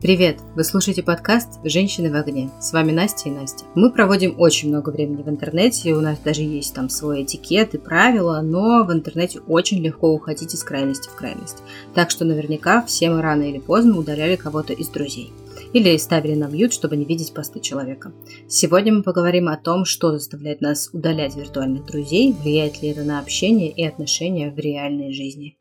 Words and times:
Привет! 0.00 0.38
Вы 0.56 0.64
слушаете 0.64 1.02
подкаст 1.02 1.60
«Женщины 1.62 2.10
в 2.10 2.16
огне». 2.16 2.48
С 2.58 2.72
вами 2.72 2.90
Настя 2.90 3.28
и 3.28 3.32
Настя. 3.32 3.66
Мы 3.74 3.92
проводим 3.92 4.34
очень 4.38 4.70
много 4.70 4.88
времени 4.88 5.22
в 5.22 5.28
интернете, 5.28 5.92
у 5.92 6.00
нас 6.00 6.18
даже 6.20 6.40
есть 6.40 6.74
там 6.74 6.88
свой 6.88 7.24
этикет 7.24 7.74
и 7.74 7.78
правила, 7.78 8.40
но 8.40 8.82
в 8.82 8.92
интернете 8.94 9.40
очень 9.40 9.82
легко 9.82 10.08
уходить 10.08 10.54
из 10.54 10.64
крайности 10.64 11.10
в 11.10 11.16
крайность. 11.16 11.58
Так 11.94 12.10
что 12.10 12.24
наверняка 12.24 12.80
все 12.86 13.10
мы 13.10 13.20
рано 13.20 13.42
или 13.42 13.58
поздно 13.58 13.98
удаляли 13.98 14.36
кого-то 14.36 14.72
из 14.72 14.88
друзей. 14.88 15.34
Или 15.74 15.94
ставили 15.98 16.34
на 16.34 16.48
мьют, 16.48 16.72
чтобы 16.72 16.96
не 16.96 17.04
видеть 17.04 17.34
посты 17.34 17.60
человека. 17.60 18.10
Сегодня 18.48 18.94
мы 18.94 19.02
поговорим 19.02 19.48
о 19.48 19.58
том, 19.58 19.84
что 19.84 20.12
заставляет 20.12 20.62
нас 20.62 20.88
удалять 20.94 21.36
виртуальных 21.36 21.84
друзей, 21.84 22.32
влияет 22.32 22.80
ли 22.80 22.88
это 22.88 23.02
на 23.02 23.18
общение 23.18 23.70
и 23.70 23.84
отношения 23.84 24.50
в 24.50 24.58
реальной 24.58 25.12
жизни. 25.12 25.59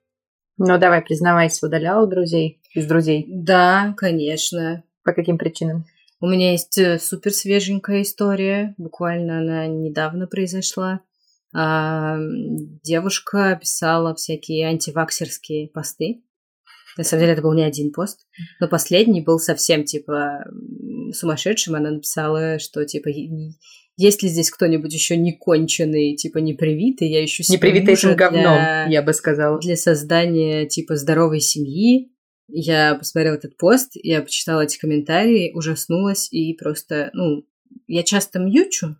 Ну, 0.59 0.77
давай, 0.77 1.01
признавайся, 1.01 1.65
удаляла 1.65 2.05
друзей 2.05 2.61
из 2.73 2.85
друзей? 2.85 3.25
Да, 3.29 3.93
конечно. 3.95 4.83
По 5.03 5.13
каким 5.13 5.37
причинам? 5.37 5.85
У 6.19 6.27
меня 6.27 6.51
есть 6.51 6.77
э, 6.77 6.99
супер 6.99 7.31
свеженькая 7.31 8.01
история, 8.01 8.75
буквально 8.77 9.39
она 9.39 9.67
недавно 9.67 10.27
произошла. 10.27 10.99
А, 11.55 12.17
девушка 12.83 13.57
писала 13.59 14.13
всякие 14.13 14.67
антиваксерские 14.67 15.69
посты. 15.69 16.23
На 16.97 17.05
самом 17.05 17.21
деле 17.21 17.33
это 17.33 17.41
был 17.41 17.53
не 17.53 17.63
один 17.63 17.93
пост, 17.93 18.27
но 18.59 18.67
последний 18.67 19.21
был 19.21 19.39
совсем 19.39 19.85
типа 19.85 20.43
сумасшедшим. 21.13 21.75
Она 21.75 21.91
написала, 21.91 22.59
что 22.59 22.83
типа 22.83 23.07
есть 23.99 24.23
ли 24.23 24.29
здесь 24.29 24.49
кто-нибудь 24.49 24.93
еще 24.93 25.17
не 25.17 25.33
конченый, 25.33 26.15
типа 26.15 26.37
не 26.37 26.53
привитый, 26.53 27.09
я 27.09 27.23
ищу 27.23 27.43
Не 27.49 27.57
привитый 27.57 27.95
этим 27.95 28.15
говном, 28.15 28.55
для, 28.55 28.85
я 28.85 29.01
бы 29.01 29.11
сказала. 29.11 29.59
Для 29.59 29.75
создания 29.75 30.65
типа 30.65 30.95
здоровой 30.95 31.41
семьи. 31.41 32.09
Я 32.47 32.95
посмотрела 32.95 33.35
этот 33.35 33.57
пост, 33.57 33.91
я 33.95 34.21
почитала 34.21 34.61
эти 34.61 34.79
комментарии, 34.79 35.51
ужаснулась 35.53 36.31
и 36.31 36.53
просто, 36.53 37.09
ну, 37.11 37.45
я 37.87 38.03
часто 38.03 38.39
мьючу, 38.39 38.95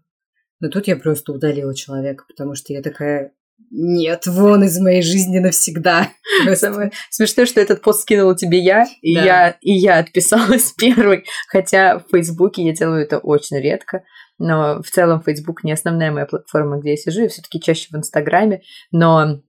но 0.60 0.68
тут 0.68 0.88
я 0.88 0.98
просто 0.98 1.32
удалила 1.32 1.74
человека, 1.74 2.26
потому 2.28 2.54
что 2.56 2.74
я 2.74 2.82
такая, 2.82 3.32
нет, 3.72 4.28
вон 4.28 4.66
из 4.66 4.78
моей 4.80 5.02
жизни 5.02 5.40
навсегда. 5.40 6.12
Самое 6.56 6.92
смешное, 7.10 7.46
что 7.46 7.62
этот 7.62 7.82
пост 7.82 8.02
скинула 8.02 8.36
тебе 8.36 8.60
я, 8.60 8.86
и, 9.02 9.16
да. 9.16 9.24
я, 9.24 9.58
и 9.62 9.72
я 9.72 10.00
отписалась 10.00 10.74
первой, 10.78 11.24
хотя 11.48 12.00
в 12.00 12.12
Фейсбуке 12.12 12.64
я 12.64 12.74
делаю 12.74 13.02
это 13.02 13.18
очень 13.18 13.62
редко 13.62 14.04
но 14.40 14.82
в 14.82 14.90
целом 14.90 15.22
Facebook 15.22 15.64
не 15.64 15.74
основная 15.74 16.12
моя 16.12 16.26
платформа, 16.26 16.80
где 16.80 16.92
я 16.92 16.98
сижу, 16.98 17.22
я 17.22 17.30
все-таки 17.30 17.60
чаще 17.60 17.90
в 17.92 17.96
Инстаграме, 17.96 18.62
но 18.92 19.42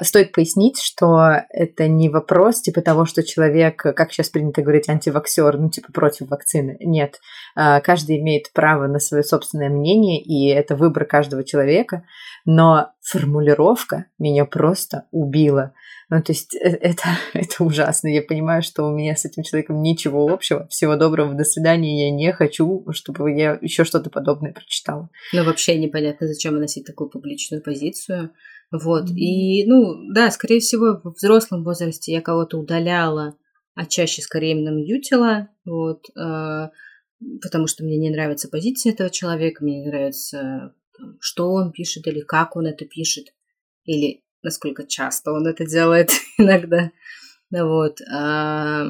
Стоит 0.00 0.32
пояснить, 0.32 0.80
что 0.80 1.44
это 1.50 1.86
не 1.86 2.08
вопрос 2.08 2.62
типа 2.62 2.82
того, 2.82 3.04
что 3.04 3.22
человек, 3.22 3.76
как 3.76 4.12
сейчас 4.12 4.28
принято 4.28 4.60
говорить, 4.60 4.88
антиваксер, 4.88 5.56
ну 5.56 5.70
типа 5.70 5.92
против 5.92 6.28
вакцины. 6.28 6.76
Нет, 6.80 7.20
а, 7.54 7.80
каждый 7.80 8.18
имеет 8.18 8.52
право 8.52 8.88
на 8.88 8.98
свое 8.98 9.22
собственное 9.22 9.68
мнение, 9.68 10.20
и 10.20 10.48
это 10.48 10.74
выбор 10.74 11.04
каждого 11.04 11.44
человека. 11.44 12.04
Но 12.44 12.90
формулировка 13.02 14.06
меня 14.18 14.44
просто 14.44 15.06
убила. 15.12 15.74
Ну, 16.12 16.22
то 16.22 16.32
есть 16.32 16.54
э, 16.54 16.68
это, 16.68 17.04
это 17.32 17.64
ужасно. 17.64 18.08
Я 18.08 18.22
понимаю, 18.22 18.62
что 18.62 18.84
у 18.84 18.90
меня 18.90 19.16
с 19.16 19.24
этим 19.24 19.42
человеком 19.42 19.80
ничего 19.80 20.30
общего. 20.30 20.66
Всего 20.68 20.96
доброго, 20.96 21.34
до 21.34 21.44
свидания. 21.44 22.06
Я 22.06 22.10
не 22.10 22.32
хочу, 22.32 22.84
чтобы 22.90 23.32
я 23.32 23.58
еще 23.62 23.84
что-то 23.84 24.10
подобное 24.10 24.52
прочитала. 24.52 25.08
Ну, 25.32 25.44
вообще 25.44 25.78
непонятно, 25.78 26.26
зачем 26.26 26.58
носить 26.58 26.84
такую 26.84 27.08
публичную 27.08 27.62
позицию. 27.62 28.30
Вот. 28.72 29.10
И, 29.10 29.66
ну, 29.66 30.12
да, 30.12 30.30
скорее 30.30 30.60
всего, 30.60 31.00
в 31.04 31.14
взрослом 31.14 31.62
возрасте 31.62 32.12
я 32.12 32.22
кого-то 32.22 32.58
удаляла, 32.58 33.36
а 33.74 33.84
чаще 33.84 34.22
скорее 34.22 34.52
именно 34.52 34.70
мьютила. 34.70 35.48
Вот. 35.66 36.06
Э, 36.16 36.70
потому 37.42 37.66
что 37.66 37.84
мне 37.84 37.98
не 37.98 38.10
нравится 38.10 38.48
позиция 38.48 38.92
этого 38.92 39.10
человека, 39.10 39.62
мне 39.62 39.80
не 39.80 39.88
нравится, 39.88 40.74
что 41.20 41.52
он 41.52 41.72
пишет 41.72 42.06
или 42.06 42.20
как 42.20 42.56
он 42.56 42.66
это 42.66 42.86
пишет. 42.86 43.34
Или 43.84 44.24
насколько 44.42 44.86
часто 44.86 45.32
он 45.32 45.46
это 45.46 45.66
делает 45.66 46.10
иногда. 46.38 46.90
Вот. 47.52 48.00
А, 48.10 48.86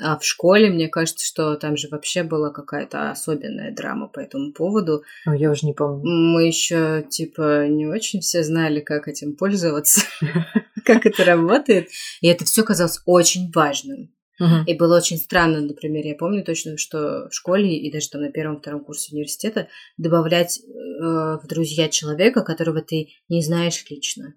а 0.00 0.18
в 0.18 0.24
школе, 0.24 0.70
мне 0.70 0.88
кажется, 0.88 1.26
что 1.26 1.56
там 1.56 1.76
же 1.76 1.88
вообще 1.88 2.22
была 2.22 2.50
какая-то 2.50 3.10
особенная 3.10 3.74
драма 3.74 4.08
по 4.08 4.18
этому 4.18 4.52
поводу. 4.52 5.02
Ну, 5.26 5.34
я 5.34 5.50
уже 5.50 5.66
не 5.66 5.74
помню. 5.74 6.00
Мы 6.04 6.46
еще, 6.46 7.04
типа, 7.08 7.68
не 7.68 7.86
очень 7.86 8.20
все 8.20 8.42
знали, 8.42 8.80
как 8.80 9.08
этим 9.08 9.36
пользоваться, 9.36 10.00
как 10.84 11.04
это 11.04 11.24
работает. 11.24 11.88
И 12.22 12.28
это 12.28 12.46
все 12.46 12.62
казалось 12.62 13.02
очень 13.04 13.52
важным. 13.52 14.10
Uh-huh. 14.40 14.64
И 14.66 14.74
было 14.74 14.96
очень 14.96 15.18
странно, 15.18 15.60
например, 15.60 16.06
я 16.06 16.14
помню 16.14 16.44
точно, 16.44 16.78
что 16.78 17.28
в 17.28 17.34
школе 17.34 17.76
и 17.76 17.90
даже 17.90 18.08
там 18.08 18.20
на 18.20 18.30
первом-втором 18.30 18.84
курсе 18.84 19.12
университета 19.12 19.66
добавлять 19.96 20.60
э, 20.60 20.62
в 20.62 21.42
друзья 21.48 21.88
человека, 21.88 22.42
которого 22.42 22.80
ты 22.80 23.08
не 23.28 23.42
знаешь 23.42 23.84
лично. 23.90 24.34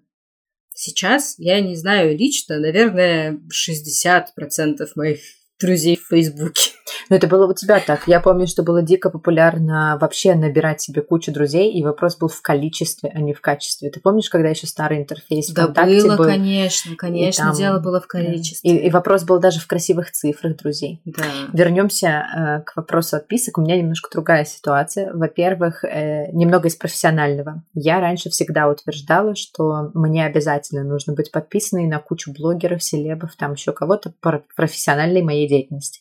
Сейчас 0.84 1.36
я 1.38 1.60
не 1.60 1.76
знаю 1.76 2.18
лично, 2.18 2.58
наверное, 2.58 3.40
60% 3.52 4.88
моих 4.96 5.20
друзей 5.60 5.96
в 5.96 6.06
Фейсбуке. 6.08 6.72
Но 7.10 7.16
это 7.16 7.26
было 7.26 7.46
у 7.46 7.54
тебя 7.54 7.80
так. 7.80 8.06
Я 8.06 8.20
помню, 8.20 8.46
что 8.46 8.62
было 8.62 8.82
дико 8.82 9.10
популярно 9.10 9.98
вообще 10.00 10.34
набирать 10.34 10.80
себе 10.80 11.02
кучу 11.02 11.32
друзей, 11.32 11.72
и 11.72 11.82
вопрос 11.82 12.16
был 12.16 12.28
в 12.28 12.40
количестве, 12.42 13.10
а 13.14 13.20
не 13.20 13.32
в 13.34 13.40
качестве. 13.40 13.90
Ты 13.90 14.00
помнишь, 14.00 14.30
когда 14.30 14.48
еще 14.48 14.66
старый 14.66 14.98
интерфейс 14.98 15.50
да 15.50 15.64
ВКонтакте 15.64 16.02
было, 16.02 16.16
был? 16.16 16.24
конечно, 16.24 16.96
конечно, 16.96 17.46
там, 17.46 17.54
дело 17.54 17.80
было 17.80 18.00
в 18.00 18.06
количестве. 18.06 18.70
И, 18.70 18.86
и 18.86 18.90
вопрос 18.90 19.24
был 19.24 19.38
даже 19.38 19.60
в 19.60 19.66
красивых 19.66 20.10
цифрах 20.12 20.56
друзей. 20.56 21.00
Да. 21.04 21.22
Вернемся 21.52 22.06
э, 22.08 22.60
к 22.62 22.76
вопросу 22.76 23.16
отписок. 23.16 23.58
У 23.58 23.62
меня 23.62 23.76
немножко 23.76 24.08
другая 24.10 24.44
ситуация. 24.44 25.12
Во-первых, 25.12 25.84
э, 25.84 26.30
немного 26.32 26.68
из 26.68 26.76
профессионального. 26.76 27.62
Я 27.74 28.00
раньше 28.00 28.30
всегда 28.30 28.68
утверждала, 28.68 29.34
что 29.34 29.90
мне 29.94 30.24
обязательно 30.24 30.84
нужно 30.84 31.14
быть 31.14 31.30
подписанной 31.30 31.86
на 31.86 31.98
кучу 31.98 32.32
блогеров, 32.32 32.82
селебов, 32.82 33.36
там 33.36 33.52
еще 33.52 33.72
кого-то 33.72 34.12
профессиональной 34.56 35.22
моей 35.22 35.46
деятельности 35.52 36.00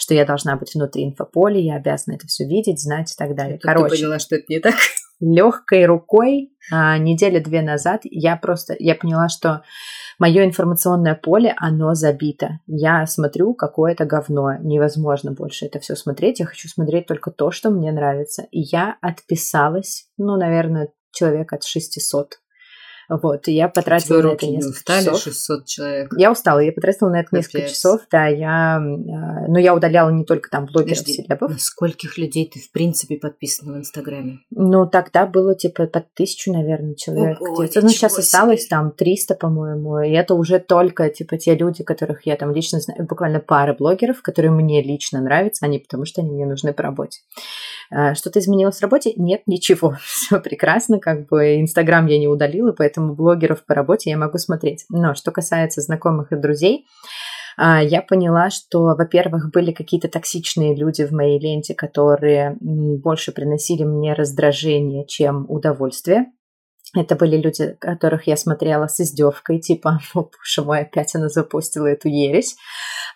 что 0.00 0.14
я 0.14 0.24
должна 0.24 0.56
быть 0.56 0.74
внутри 0.74 1.04
инфополя, 1.04 1.60
я 1.60 1.76
обязана 1.76 2.14
это 2.14 2.26
все 2.26 2.46
видеть, 2.46 2.80
знать 2.80 3.12
и 3.12 3.14
так 3.16 3.36
далее. 3.36 3.58
Тут 3.58 3.64
Короче, 3.64 3.96
ты 3.96 4.00
поняла, 4.00 4.18
что 4.18 4.36
это 4.36 4.44
не 4.48 4.58
так. 4.58 4.74
Легкой 5.20 5.84
рукой 5.84 6.54
а, 6.72 6.96
недели 6.96 7.38
две 7.38 7.60
назад 7.60 8.00
я 8.04 8.36
просто 8.36 8.74
я 8.78 8.94
поняла, 8.94 9.28
что 9.28 9.62
мое 10.18 10.46
информационное 10.46 11.14
поле, 11.14 11.54
оно 11.58 11.94
забито. 11.94 12.60
Я 12.66 13.06
смотрю 13.06 13.52
какое-то 13.52 14.06
говно. 14.06 14.54
Невозможно 14.60 15.32
больше 15.32 15.66
это 15.66 15.78
все 15.80 15.94
смотреть. 15.94 16.40
Я 16.40 16.46
хочу 16.46 16.68
смотреть 16.68 17.06
только 17.06 17.30
то, 17.30 17.50
что 17.50 17.68
мне 17.68 17.92
нравится. 17.92 18.46
И 18.50 18.60
я 18.60 18.96
отписалась, 19.02 20.06
ну, 20.16 20.38
наверное, 20.38 20.88
человек 21.12 21.52
от 21.52 21.64
600 21.64 22.39
вот, 23.10 23.48
и 23.48 23.52
я 23.52 23.68
потратила 23.68 24.22
на 24.22 24.28
это 24.28 24.46
несколько 24.46 24.70
устали, 24.70 25.04
часов. 25.04 25.22
600 25.22 25.66
человек. 25.66 26.14
Я 26.16 26.30
устала, 26.30 26.60
я 26.60 26.70
потратила 26.70 27.08
на 27.08 27.20
это 27.20 27.30
Капец. 27.30 27.46
несколько 27.46 27.68
часов, 27.68 28.00
да, 28.08 28.26
я, 28.28 28.76
а, 28.76 28.80
но 28.80 29.58
я 29.58 29.74
удаляла 29.74 30.10
не 30.10 30.24
только 30.24 30.48
там 30.48 30.66
блогеров, 30.66 30.98
селебов. 30.98 31.50
На 31.50 31.58
скольких 31.58 32.18
людей 32.18 32.48
ты, 32.48 32.60
в 32.60 32.70
принципе, 32.70 33.16
подписана 33.16 33.72
в 33.72 33.78
Инстаграме? 33.78 34.40
Ну, 34.50 34.86
тогда 34.86 35.26
было, 35.26 35.56
типа, 35.56 35.86
под 35.86 36.14
тысячу, 36.14 36.52
наверное, 36.52 36.94
человек. 36.94 37.40
Ого, 37.40 37.62
ну, 37.62 37.88
сейчас 37.88 38.12
себе. 38.12 38.22
осталось 38.22 38.66
там 38.66 38.92
300, 38.92 39.34
по-моему, 39.34 39.98
и 40.00 40.10
это 40.10 40.34
уже 40.34 40.60
только, 40.60 41.08
типа, 41.08 41.36
те 41.36 41.56
люди, 41.56 41.82
которых 41.82 42.26
я 42.26 42.36
там 42.36 42.52
лично 42.52 42.78
знаю, 42.78 43.06
буквально 43.06 43.40
пара 43.40 43.74
блогеров, 43.74 44.22
которые 44.22 44.52
мне 44.52 44.82
лично 44.82 45.20
нравятся, 45.20 45.66
они 45.66 45.80
потому 45.80 46.04
что 46.04 46.20
они 46.20 46.30
мне 46.30 46.46
нужны 46.46 46.72
по 46.72 46.84
работе. 46.84 47.20
А, 47.90 48.14
что-то 48.14 48.38
изменилось 48.38 48.78
в 48.78 48.82
работе? 48.82 49.14
Нет, 49.16 49.42
ничего. 49.46 49.96
Все 50.04 50.38
прекрасно, 50.38 51.00
как 51.00 51.26
бы 51.26 51.60
Инстаграм 51.60 52.06
я 52.06 52.18
не 52.18 52.28
удалила, 52.28 52.72
поэтому 52.72 52.99
блогеров 53.00 53.64
по 53.64 53.74
работе 53.74 54.10
я 54.10 54.16
могу 54.16 54.38
смотреть. 54.38 54.84
Но 54.88 55.14
что 55.14 55.30
касается 55.30 55.80
знакомых 55.80 56.32
и 56.32 56.36
друзей, 56.36 56.86
а, 57.56 57.82
я 57.82 58.02
поняла, 58.02 58.50
что, 58.50 58.82
во-первых, 58.96 59.50
были 59.50 59.72
какие-то 59.72 60.08
токсичные 60.08 60.74
люди 60.74 61.04
в 61.04 61.12
моей 61.12 61.38
ленте, 61.38 61.74
которые 61.74 62.56
больше 62.60 63.32
приносили 63.32 63.84
мне 63.84 64.14
раздражение, 64.14 65.06
чем 65.06 65.46
удовольствие. 65.48 66.26
Это 66.96 67.14
были 67.14 67.36
люди, 67.36 67.76
которых 67.78 68.26
я 68.26 68.36
смотрела 68.36 68.88
с 68.88 69.00
издевкой, 69.00 69.60
типа, 69.60 70.00
о, 70.14 70.22
боже 70.22 70.66
мой, 70.66 70.80
опять 70.80 71.14
она 71.14 71.28
запустила 71.28 71.86
эту 71.86 72.08
ересь. 72.08 72.56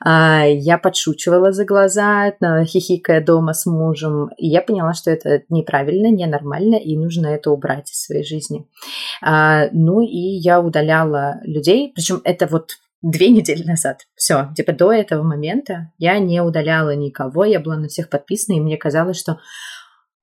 А, 0.01 0.45
я 0.47 0.79
подшучивала 0.79 1.53
за 1.53 1.65
глаза, 1.65 2.33
хихикая 2.65 3.25
дома 3.25 3.53
с 3.55 3.67
мужем, 3.67 4.29
и 4.37 4.49
я 4.49 4.63
поняла, 4.63 4.95
что 4.95 5.11
это 5.11 5.43
неправильно, 5.49 6.11
ненормально, 6.11 6.77
и 6.77 6.97
нужно 6.97 7.29
это 7.29 7.51
убрать 7.51 7.91
из 7.91 8.03
своей 8.03 8.25
жизни. 8.25 8.67
А, 9.23 9.69
ну 9.73 10.01
и 10.01 10.19
я 10.19 10.61
удаляла 10.61 11.41
людей, 11.45 11.93
причем 11.95 12.21
это 12.25 12.47
вот 12.47 12.73
две 13.03 13.29
недели 13.29 13.63
назад. 13.63 14.07
Все, 14.17 14.49
типа 14.57 14.73
до 14.73 14.93
этого 14.93 15.23
момента 15.23 15.93
я 15.99 16.19
не 16.19 16.43
удаляла 16.43 16.95
никого, 16.95 17.45
я 17.45 17.61
была 17.61 17.77
на 17.77 17.89
всех 17.89 18.09
подписана, 18.09 18.57
и 18.57 18.61
мне 18.61 18.77
казалось, 18.77 19.19
что 19.19 19.39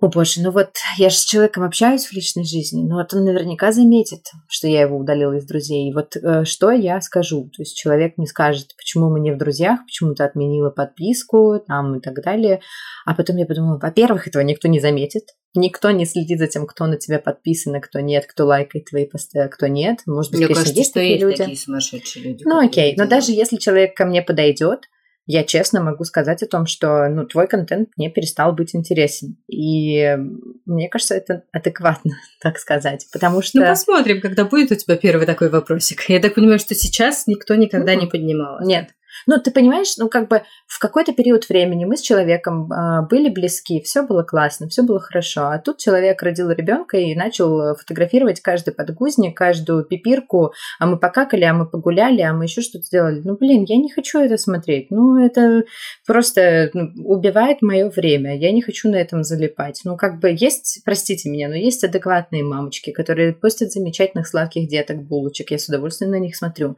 О 0.01 0.07
боже, 0.07 0.41
ну 0.41 0.49
вот 0.49 0.71
я 0.97 1.11
же 1.11 1.15
с 1.15 1.25
человеком 1.25 1.63
общаюсь 1.63 2.07
в 2.07 2.11
личной 2.13 2.43
жизни, 2.43 2.81
но 2.81 2.95
вот 2.95 3.13
он 3.13 3.23
наверняка 3.23 3.71
заметит, 3.71 4.21
что 4.49 4.67
я 4.67 4.81
его 4.81 4.97
удалила 4.97 5.33
из 5.33 5.45
друзей. 5.45 5.87
И 5.87 5.93
вот 5.93 6.15
э, 6.15 6.43
что 6.43 6.71
я 6.71 6.99
скажу? 7.01 7.51
То 7.55 7.61
есть 7.61 7.77
человек 7.77 8.17
мне 8.17 8.25
скажет, 8.25 8.69
почему 8.75 9.11
мы 9.11 9.19
не 9.19 9.31
в 9.31 9.37
друзьях, 9.37 9.81
почему 9.85 10.15
ты 10.15 10.23
отменила 10.23 10.71
подписку 10.71 11.61
там 11.67 11.97
и 11.97 12.01
так 12.01 12.15
далее. 12.23 12.61
А 13.05 13.13
потом 13.13 13.37
я 13.37 13.45
подумала, 13.45 13.77
во-первых, 13.79 14.27
этого 14.27 14.41
никто 14.41 14.67
не 14.67 14.79
заметит. 14.79 15.25
Никто 15.53 15.91
не 15.91 16.07
следит 16.07 16.39
за 16.39 16.47
тем, 16.47 16.65
кто 16.65 16.87
на 16.87 16.97
тебя 16.97 17.19
подписан, 17.19 17.75
а 17.75 17.79
кто 17.79 17.99
нет, 17.99 18.25
кто 18.25 18.47
лайкает 18.47 18.85
твои 18.85 19.05
посты, 19.05 19.37
а 19.41 19.49
кто 19.49 19.67
нет. 19.67 19.99
Может 20.07 20.31
быть, 20.31 20.39
Мне 20.39 20.47
конечно, 20.47 20.63
кажется, 20.63 20.79
есть 20.79 20.89
что 20.89 20.99
такие 20.99 21.11
есть 21.11 21.23
люди. 21.23 21.37
такие 21.37 21.57
сумасшедшие 21.57 22.25
люди. 22.25 22.43
Ну 22.43 22.57
окей, 22.57 22.95
но 22.97 23.05
даже 23.05 23.33
если 23.33 23.57
человек 23.57 23.95
ко 23.95 24.05
мне 24.05 24.23
подойдет, 24.23 24.85
я 25.25 25.43
честно 25.43 25.83
могу 25.83 26.03
сказать 26.03 26.43
о 26.43 26.47
том, 26.47 26.65
что 26.65 27.07
ну, 27.07 27.25
твой 27.25 27.47
контент 27.47 27.89
мне 27.97 28.09
перестал 28.09 28.53
быть 28.53 28.75
интересен. 28.75 29.37
И 29.47 30.17
мне 30.65 30.89
кажется, 30.89 31.15
это 31.15 31.43
адекватно, 31.51 32.15
так 32.41 32.57
сказать. 32.57 33.07
Потому 33.13 33.41
что... 33.41 33.59
Ну, 33.59 33.65
посмотрим, 33.65 34.21
когда 34.21 34.45
будет 34.45 34.71
у 34.71 34.75
тебя 34.75 34.97
первый 34.97 35.25
такой 35.25 35.49
вопросик. 35.49 36.09
Я 36.09 36.19
так 36.19 36.35
понимаю, 36.35 36.59
что 36.59 36.75
сейчас 36.75 37.27
никто 37.27 37.55
никогда 37.55 37.93
не 37.95 38.03
Мгм. 38.03 38.09
поднимал. 38.09 38.59
Нет. 38.65 38.89
Ну, 39.27 39.37
ты 39.37 39.51
понимаешь, 39.51 39.95
ну, 39.97 40.09
как 40.09 40.27
бы 40.27 40.43
в 40.67 40.79
какой-то 40.79 41.13
период 41.13 41.47
времени 41.49 41.85
мы 41.85 41.97
с 41.97 42.01
человеком 42.01 42.71
а, 42.71 43.01
были 43.03 43.29
близки, 43.29 43.81
все 43.81 44.03
было 44.03 44.23
классно, 44.23 44.67
все 44.67 44.83
было 44.83 44.99
хорошо. 44.99 45.47
А 45.47 45.59
тут 45.59 45.77
человек 45.77 46.21
родил 46.23 46.49
ребенка 46.49 46.97
и 46.97 47.15
начал 47.15 47.61
э, 47.61 47.75
фотографировать 47.75 48.41
каждый 48.41 48.73
подгузник, 48.73 49.35
каждую 49.37 49.83
пипирку. 49.83 50.53
А 50.79 50.85
мы 50.85 50.97
покакали, 50.97 51.43
а 51.43 51.53
мы 51.53 51.69
погуляли, 51.69 52.21
а 52.21 52.33
мы 52.33 52.45
еще 52.45 52.61
что-то 52.61 52.85
сделали. 52.85 53.21
Ну, 53.23 53.37
блин, 53.37 53.65
я 53.67 53.77
не 53.77 53.91
хочу 53.91 54.19
это 54.19 54.37
смотреть. 54.37 54.91
Ну, 54.91 55.23
это 55.23 55.63
просто 56.07 56.69
ну, 56.73 56.89
убивает 57.05 57.61
мое 57.61 57.89
время. 57.89 58.37
Я 58.37 58.51
не 58.51 58.61
хочу 58.61 58.89
на 58.89 58.95
этом 58.95 59.23
залипать. 59.23 59.81
Ну, 59.83 59.97
как 59.97 60.19
бы 60.19 60.29
есть, 60.29 60.81
простите 60.85 61.29
меня, 61.29 61.49
но 61.49 61.55
есть 61.55 61.83
адекватные 61.83 62.43
мамочки, 62.43 62.91
которые 62.91 63.33
постят 63.33 63.71
замечательных 63.71 64.27
сладких 64.27 64.67
деток, 64.67 65.03
булочек. 65.03 65.51
Я 65.51 65.59
с 65.59 65.67
удовольствием 65.67 66.11
на 66.11 66.19
них 66.19 66.35
смотрю. 66.35 66.75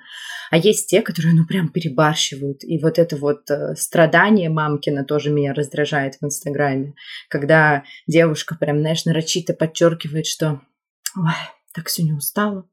А 0.51 0.57
есть 0.57 0.89
те, 0.89 1.01
которые, 1.01 1.33
ну, 1.33 1.45
прям 1.45 1.69
перебарщивают. 1.69 2.32
И 2.63 2.79
вот 2.79 2.99
это 2.99 3.15
вот 3.15 3.49
э, 3.49 3.75
страдание 3.75 4.49
мамкина 4.49 5.03
тоже 5.05 5.31
меня 5.31 5.53
раздражает 5.53 6.15
в 6.15 6.25
Инстаграме. 6.25 6.93
Когда 7.29 7.83
девушка 8.07 8.55
прям, 8.55 8.79
знаешь, 8.79 9.05
нарочито 9.05 9.53
подчеркивает, 9.53 10.25
что 10.25 10.61
«Ой, 11.15 11.33
так 11.73 11.89
сегодня 11.89 12.15
устала. 12.15 12.67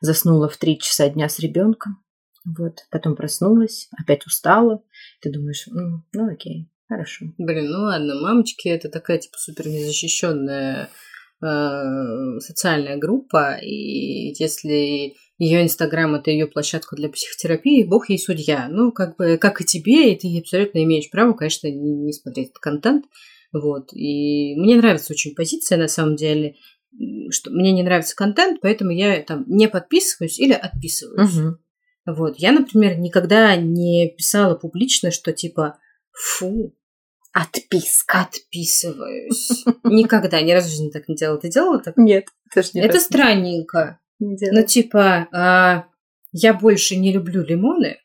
Заснула 0.00 0.48
в 0.48 0.56
три 0.56 0.78
часа 0.78 1.08
дня 1.08 1.28
с 1.28 1.38
ребенком. 1.38 2.02
Вот, 2.44 2.80
потом 2.90 3.14
проснулась, 3.14 3.88
опять 3.96 4.26
устала. 4.26 4.82
Ты 5.20 5.30
думаешь, 5.30 5.68
«М, 5.68 6.04
ну 6.12 6.32
окей, 6.32 6.68
хорошо. 6.88 7.26
Блин, 7.38 7.70
ну 7.70 7.82
ладно, 7.82 8.20
мамочки 8.20 8.68
это 8.68 8.88
такая 8.88 9.18
типа 9.18 9.38
супер 9.38 9.68
незащищенная 9.68 10.88
э, 11.40 12.38
социальная 12.40 12.96
группа, 12.96 13.58
и 13.62 14.34
если 14.38 15.14
ее 15.38 15.62
инстаграм 15.62 16.14
это 16.14 16.30
ее 16.30 16.46
площадка 16.46 16.94
для 16.96 17.08
психотерапии, 17.08 17.84
бог 17.84 18.08
ей 18.08 18.18
судья. 18.18 18.68
Ну, 18.70 18.92
как 18.92 19.16
бы, 19.16 19.38
как 19.38 19.60
и 19.60 19.64
тебе, 19.64 20.12
и 20.12 20.18
ты 20.18 20.38
абсолютно 20.38 20.82
имеешь 20.84 21.10
право, 21.10 21.32
конечно, 21.32 21.68
не 21.68 22.12
смотреть 22.12 22.50
этот 22.50 22.58
контент. 22.58 23.06
Вот. 23.52 23.92
И 23.92 24.54
мне 24.56 24.76
нравится 24.76 25.12
очень 25.12 25.34
позиция, 25.34 25.78
на 25.78 25.88
самом 25.88 26.16
деле, 26.16 26.54
что 27.30 27.50
мне 27.50 27.72
не 27.72 27.82
нравится 27.82 28.16
контент, 28.16 28.60
поэтому 28.60 28.90
я 28.92 29.20
там 29.22 29.44
не 29.46 29.68
подписываюсь 29.68 30.38
или 30.38 30.52
отписываюсь. 30.52 31.34
Мгм. 31.34 31.58
Вот. 32.06 32.36
Я, 32.38 32.52
например, 32.52 32.98
никогда 32.98 33.54
не 33.56 34.14
писала 34.16 34.54
публично, 34.54 35.10
что 35.10 35.32
типа 35.32 35.78
фу, 36.12 36.74
Отписка. 37.32 38.28
отписываюсь. 38.30 39.64
Никогда, 39.84 40.40
ни 40.42 40.52
разу 40.52 40.68
в 40.68 40.70
жизни 40.70 40.90
так 40.90 41.08
не 41.08 41.16
делала. 41.16 41.38
Ты 41.38 41.48
делала 41.48 41.78
так? 41.78 41.96
Нет, 41.96 42.26
это 42.54 42.68
не 42.74 42.80
Это 42.80 42.94
так. 42.94 43.02
странненько. 43.02 43.98
Не 44.22 44.30
Ну, 44.30 44.36
делай. 44.36 44.64
типа, 44.64 45.28
а, 45.32 45.84
я 46.32 46.54
больше 46.54 46.96
не 46.96 47.12
люблю 47.12 47.42
лимоны. 47.42 47.98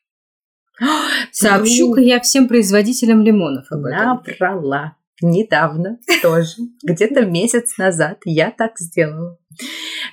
Сообщу-ка 1.32 2.02
я 2.02 2.20
всем 2.20 2.48
производителям 2.48 3.22
лимонов 3.22 3.72
об 3.72 3.86
этом. 3.86 4.22
Набрала. 4.28 4.96
Недавно 5.22 5.98
тоже, 6.22 6.58
где-то 6.84 7.26
месяц 7.26 7.78
назад 7.80 8.20
я 8.26 8.52
так 8.52 8.78
сделала. 8.78 9.40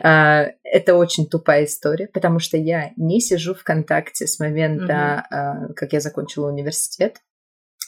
А, 0.02 0.46
Это 0.62 0.94
очень 0.94 1.26
тупая 1.26 1.64
история, 1.66 2.06
потому 2.08 2.38
что 2.38 2.56
я 2.56 2.92
не 2.96 3.20
сижу 3.20 3.54
ВКонтакте 3.54 4.26
с 4.26 4.38
момента, 4.38 5.26
а, 5.30 5.72
как 5.74 5.92
я 5.92 6.00
закончила 6.00 6.48
университет. 6.50 7.18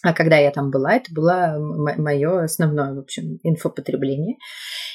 А 0.06 0.12
когда 0.12 0.36
я 0.36 0.52
там 0.52 0.70
была, 0.70 0.94
это 0.94 1.12
было 1.12 1.56
мое 1.58 2.44
основное, 2.44 2.94
в 2.94 3.00
общем, 3.00 3.40
инфопотребление. 3.42 4.36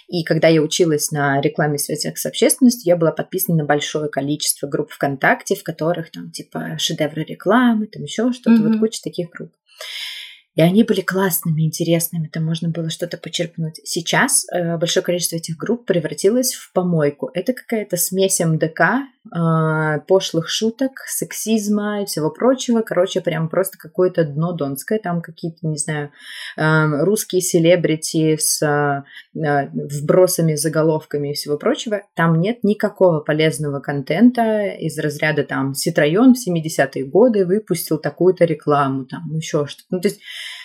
И 0.07 0.23
когда 0.23 0.47
я 0.47 0.61
училась 0.61 1.11
на 1.11 1.41
рекламе 1.41 1.77
в 1.77 1.81
связях 1.81 2.17
с 2.17 2.25
общественностью, 2.25 2.89
я 2.89 2.95
была 2.95 3.11
подписана 3.11 3.57
на 3.57 3.65
большое 3.65 4.07
количество 4.07 4.67
групп 4.67 4.89
ВКонтакте, 4.91 5.55
в 5.55 5.63
которых 5.63 6.11
там 6.11 6.31
типа 6.31 6.77
шедевры 6.77 7.25
рекламы, 7.25 7.87
там 7.87 8.03
еще 8.03 8.31
что-то, 8.31 8.51
Мгм. 8.51 8.71
вот 8.71 8.79
куча 8.79 9.01
таких 9.03 9.29
групп. 9.31 9.51
И 10.61 10.63
они 10.63 10.83
были 10.83 11.01
классными, 11.01 11.63
интересными, 11.63 12.27
там 12.27 12.45
можно 12.45 12.69
было 12.69 12.91
что-то 12.91 13.17
почерпнуть. 13.17 13.81
Сейчас 13.83 14.45
э, 14.53 14.77
большое 14.77 15.03
количество 15.03 15.37
этих 15.37 15.57
групп 15.57 15.87
превратилось 15.87 16.53
в 16.53 16.71
помойку. 16.71 17.31
Это 17.33 17.53
какая-то 17.53 17.97
смесь 17.97 18.39
МДК, 18.39 19.07
э, 19.25 19.99
пошлых 20.07 20.49
шуток, 20.49 20.99
сексизма 21.07 22.03
и 22.03 22.05
всего 22.05 22.29
прочего. 22.29 22.81
Короче, 22.81 23.21
прям 23.21 23.49
просто 23.49 23.79
какое-то 23.79 24.23
дно 24.23 24.51
донское. 24.51 24.99
Там 24.99 25.23
какие-то, 25.23 25.65
не 25.65 25.77
знаю, 25.77 26.11
э, 26.57 27.03
русские 27.05 27.41
селебрити 27.41 28.37
с 28.37 28.61
э, 28.61 29.03
вбросами, 29.33 30.55
заголовками 30.55 31.31
и 31.31 31.33
всего 31.33 31.57
прочего. 31.57 32.01
Там 32.15 32.39
нет 32.39 32.63
никакого 32.63 33.19
полезного 33.21 33.79
контента 33.79 34.67
из 34.67 34.97
разряда 34.99 35.43
там 35.43 35.73
Ситроен 35.73 36.33
в 36.33 36.47
70-е 36.47 37.05
годы 37.05 37.45
выпустил 37.45 37.97
такую-то 37.97 38.45
рекламу, 38.45 39.05
там 39.05 39.33
еще 39.35 39.65
что-то. 39.67 39.87
Ну, 39.89 40.01
то 40.01 40.07
есть 40.09 40.19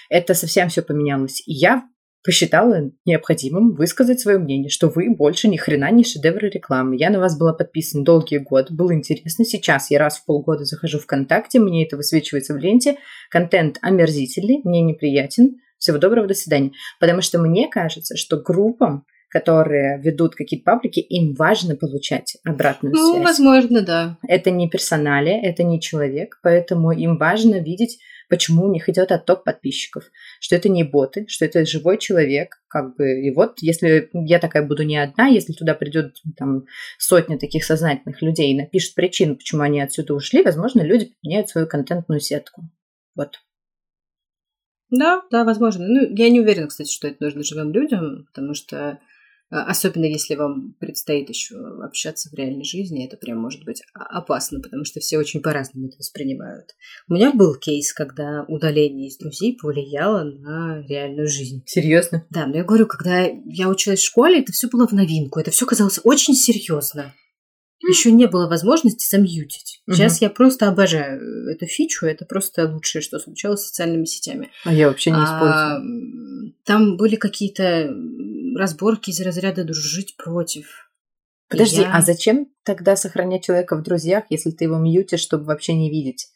это 0.09 0.35
совсем 0.35 0.69
все 0.69 0.83
поменялось. 0.83 1.43
И 1.47 1.53
я 1.53 1.85
посчитала 2.25 2.91
необходимым 3.05 3.77
высказать 3.77 4.19
свое 4.19 4.39
мнение, 4.39 4.69
что 4.69 4.89
вы 4.89 5.15
больше 5.15 5.47
ни 5.47 5.57
хрена 5.57 5.93
не 5.93 6.03
шедевры 6.03 6.51
рекламы. 6.51 6.97
Я 6.99 7.11
на 7.11 7.21
вас 7.21 7.39
была 7.39 7.53
подписана 7.53 8.05
долгие 8.05 8.39
годы, 8.39 8.75
было 8.75 8.93
интересно. 8.93 9.45
Сейчас 9.45 9.93
я 9.93 10.01
раз 10.01 10.19
в 10.19 10.25
полгода 10.27 10.65
захожу 10.65 10.99
ВКонтакте, 10.99 11.61
мне 11.61 11.87
это 11.87 11.97
высвечивается 11.97 12.55
в 12.55 12.57
ленте. 12.57 12.99
Контент 13.31 13.79
омерзительный, 13.81 14.61
мне 14.65 14.83
неприятен. 14.83 15.61
Всего 15.79 15.99
доброго, 15.99 16.27
до 16.27 16.35
свидания. 16.35 16.73
Потому 17.01 17.21
что 17.23 17.39
мне 17.39 17.69
кажется, 17.69 18.17
что 18.17 18.39
группам, 18.39 19.05
которые 19.29 20.01
ведут 20.01 20.35
какие-то 20.35 20.65
паблики, 20.65 21.01
им 21.01 21.35
важно 21.35 21.77
получать 21.77 22.37
обратную 22.45 22.95
Ну, 22.95 23.15
связь. 23.15 23.25
возможно, 23.27 23.83
да. 23.83 24.19
Это 24.27 24.51
не 24.51 24.69
персоналия, 24.71 25.41
это 25.43 25.63
не 25.65 25.81
человек, 25.81 26.39
поэтому 26.43 26.93
им 26.93 27.19
важно 27.19 27.57
видеть, 27.57 27.99
почему 28.29 28.65
у 28.65 28.73
них 28.73 28.89
идет 28.89 29.13
отток 29.13 29.45
подписчиков, 29.45 30.05
что 30.41 30.57
это 30.57 30.69
не 30.69 30.85
боты, 30.85 31.27
что 31.29 31.45
это 31.45 31.67
живой 31.67 31.99
человек, 31.99 32.57
как 32.69 32.97
бы. 32.97 33.21
И 33.21 33.31
вот, 33.33 33.59
если 33.61 34.09
я 34.13 34.39
такая 34.39 34.63
буду 34.63 34.85
не 34.85 34.97
одна, 34.97 35.27
если 35.27 35.53
туда 35.53 35.75
придет 35.75 36.15
там 36.37 36.65
сотня 36.99 37.39
таких 37.39 37.65
сознательных 37.65 38.23
людей 38.23 38.53
и 38.53 38.57
напишет 38.57 38.95
причину, 38.95 39.37
почему 39.37 39.63
они 39.63 39.81
отсюда 39.81 40.15
ушли, 40.15 40.43
возможно, 40.43 40.83
люди 40.83 41.13
поменяют 41.21 41.49
свою 41.49 41.67
контентную 41.67 42.21
сетку. 42.21 42.63
Вот. 43.15 43.41
Да, 44.91 45.23
да, 45.31 45.45
возможно. 45.45 45.87
Ну, 45.87 46.15
я 46.15 46.31
не 46.31 46.41
уверена, 46.41 46.69
кстати, 46.69 46.93
что 46.93 47.09
это 47.09 47.25
нужно 47.25 47.43
живым 47.43 47.73
людям, 47.73 48.27
потому 48.27 48.55
что 48.55 49.01
а, 49.49 49.65
особенно 49.67 50.07
если 50.07 50.35
вам 50.35 50.75
предстоит 50.81 51.29
еще 51.29 51.57
общаться 51.83 52.29
в 52.29 52.35
реальной 52.35 52.65
жизни, 52.65 53.07
это 53.07 53.17
прям 53.17 53.39
может 53.39 53.65
быть 53.65 53.83
опасно, 53.95 54.61
потому 54.61 54.85
что 54.85 54.99
все 54.99 55.19
очень 55.19 55.41
по-разному 55.41 55.87
это 55.87 55.99
воспринимают. 55.99 56.75
У 57.09 57.15
меня 57.15 57.33
был 57.33 57.55
кейс, 57.55 57.93
когда 57.93 58.45
удаление 58.49 59.09
из 59.09 59.17
друзей 59.19 59.57
повлияло 59.57 60.25
на 60.25 60.85
реальную 60.89 61.29
жизнь. 61.29 61.63
Серьезно? 61.67 62.27
Да, 62.31 62.47
но 62.47 62.57
я 62.57 62.65
говорю, 62.65 62.87
когда 62.87 63.25
я 63.25 63.69
училась 63.69 64.01
в 64.01 64.07
школе, 64.07 64.41
это 64.41 64.53
все 64.53 64.69
было 64.69 64.89
в 64.89 64.93
новинку, 64.93 65.39
это 65.39 65.53
все 65.53 65.65
казалось 65.65 66.01
очень 66.03 66.35
серьезно. 66.35 67.15
Еще 67.89 68.11
не 68.11 68.27
было 68.27 68.49
возможности 68.49 69.09
замьютить. 69.09 69.83
Сейчас 69.89 70.21
я 70.23 70.31
просто 70.31 70.69
обожаю 70.69 71.49
эту 71.51 71.67
фичу, 71.67 72.07
это 72.07 72.25
просто 72.25 72.69
лучшее, 72.69 73.03
что 73.03 73.19
случалось 73.19 73.61
с 73.61 73.67
социальными 73.69 74.05
сетями. 74.07 74.51
А 74.65 74.73
я 74.73 74.89
вообще 74.89 75.11
не 75.11 75.19
А, 75.21 75.25
использую. 75.25 76.55
Там 76.65 76.97
были 76.97 77.17
какие-то 77.17 77.95
разборки 78.57 79.11
из 79.11 79.21
разряда 79.21 79.63
дружить 79.65 80.17
против. 80.17 80.91
Подожди, 81.49 81.83
я- 81.83 81.93
а 81.95 82.01
зачем 82.03 82.49
тогда 82.65 82.97
сохранять 82.97 83.45
человека 83.45 83.77
в 83.77 83.83
друзьях, 83.83 84.25
если 84.31 84.51
ты 84.51 84.65
его 84.65 84.79
мьютишь, 84.79 85.21
чтобы 85.21 85.45
вообще 85.45 85.75
не 85.75 85.91
видеть? 85.91 86.29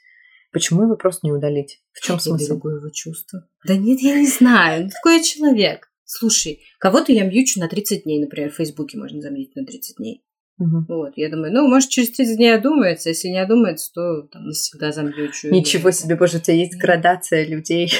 Почему 0.52 0.82
его 0.84 0.96
просто 0.96 1.26
не 1.26 1.32
удалить? 1.32 1.80
В 1.92 2.00
чем 2.00 2.16
Я 2.16 2.20
смысл? 2.20 2.44
берегу 2.54 2.68
его 2.70 2.90
чувства. 2.90 3.48
Да 3.66 3.76
нет, 3.76 4.00
я 4.00 4.18
не 4.20 4.26
знаю. 4.26 4.84
Ну, 4.84 4.90
такой 4.90 5.22
человек. 5.24 5.88
Слушай, 6.04 6.60
кого-то 6.78 7.12
я 7.12 7.24
мьючу 7.24 7.60
на 7.60 7.68
30 7.68 8.02
дней, 8.04 8.20
например, 8.20 8.50
в 8.50 8.56
Фейсбуке 8.56 8.98
можно 8.98 9.20
заметить 9.20 9.54
на 9.56 9.64
30 9.64 9.96
дней. 9.96 10.22
Угу. 10.60 10.84
Вот, 10.88 11.12
я 11.16 11.30
думаю, 11.30 11.54
ну, 11.54 11.66
может, 11.66 11.88
через 11.88 12.10
30 12.10 12.36
дней 12.36 12.54
одумается, 12.54 13.08
если 13.08 13.28
не 13.28 13.38
одумается, 13.38 13.90
то 13.94 14.22
там 14.30 14.44
навсегда 14.44 14.92
замьючу. 14.92 15.48
Ничего 15.48 15.90
себе, 15.90 16.16
боже, 16.16 16.36
у 16.36 16.40
тебя 16.40 16.54
есть 16.54 16.76
градация 16.76 17.46
людей. 17.46 17.90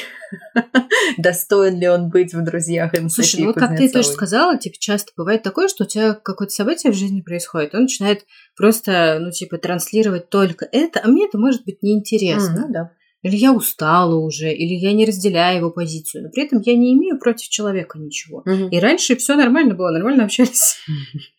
Достоин 1.16 1.80
ли 1.80 1.88
он 1.88 2.10
быть 2.10 2.34
в 2.34 2.44
друзьях 2.44 2.92
Слушай, 3.08 3.40
ну 3.40 3.46
вот 3.46 3.56
как 3.56 3.78
ты 3.78 3.88
тоже 3.88 4.08
сказала, 4.08 4.58
типа, 4.58 4.76
часто 4.78 5.12
бывает 5.16 5.42
такое, 5.42 5.68
что 5.68 5.84
у 5.84 5.86
тебя 5.86 6.12
какое-то 6.12 6.52
событие 6.52 6.92
в 6.92 6.96
жизни 6.96 7.22
происходит, 7.22 7.74
он 7.74 7.82
начинает 7.82 8.26
просто, 8.54 9.18
ну, 9.20 9.30
типа, 9.30 9.56
транслировать 9.56 10.28
только 10.28 10.68
это, 10.70 11.00
а 11.02 11.08
мне 11.08 11.26
это 11.26 11.38
может 11.38 11.64
быть 11.64 11.82
неинтересно. 11.82 12.66
Ну, 12.66 12.72
да. 12.72 12.90
Или 13.22 13.36
я 13.36 13.52
устала 13.52 14.16
уже, 14.16 14.52
или 14.52 14.74
я 14.74 14.92
не 14.92 15.06
разделяю 15.06 15.58
его 15.58 15.70
позицию, 15.70 16.24
но 16.24 16.30
при 16.30 16.44
этом 16.44 16.60
я 16.60 16.74
не 16.74 16.94
имею 16.94 17.18
против 17.18 17.48
человека 17.48 17.98
ничего. 17.98 18.42
Mm-hmm. 18.46 18.70
И 18.70 18.78
раньше 18.78 19.16
все 19.16 19.34
нормально 19.34 19.74
было, 19.74 19.90
нормально 19.90 20.24
общались. 20.24 20.76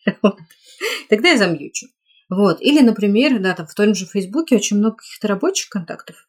Тогда 1.08 1.30
я 1.30 1.38
замьючу. 1.38 1.86
Вот. 2.28 2.60
Или, 2.60 2.80
например, 2.80 3.40
да, 3.40 3.54
там 3.54 3.66
в 3.66 3.74
том 3.74 3.94
же 3.94 4.06
Фейсбуке 4.06 4.56
очень 4.56 4.78
много 4.78 4.96
каких-то 4.96 5.28
рабочих 5.28 5.68
контактов. 5.68 6.28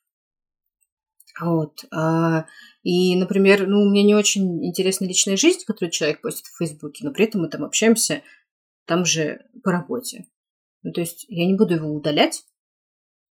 Вот. 1.40 1.86
А, 1.92 2.46
и, 2.84 3.16
например, 3.16 3.68
ну, 3.68 3.82
у 3.82 3.90
меня 3.90 4.04
не 4.04 4.16
очень 4.16 4.66
интересна 4.66 5.06
личная 5.06 5.38
жизнь, 5.38 5.64
которую 5.66 5.92
человек 5.92 6.22
постит 6.22 6.46
в 6.48 6.58
Фейсбуке, 6.58 7.06
но 7.06 7.12
при 7.12 7.26
этом 7.26 7.42
мы 7.42 7.50
там 7.50 7.64
общаемся 7.64 8.22
там 8.86 9.06
же 9.06 9.46
по 9.64 9.72
работе. 9.72 10.28
Ну, 10.84 10.92
то 10.92 11.02
есть 11.02 11.26
я 11.30 11.46
не 11.46 11.56
буду 11.56 11.76
его 11.76 11.94
удалять, 11.94 12.44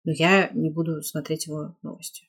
но 0.05 0.13
я 0.13 0.49
не 0.51 0.71
буду 0.71 1.03
смотреть 1.03 1.47
его 1.47 1.77
новости. 1.83 2.27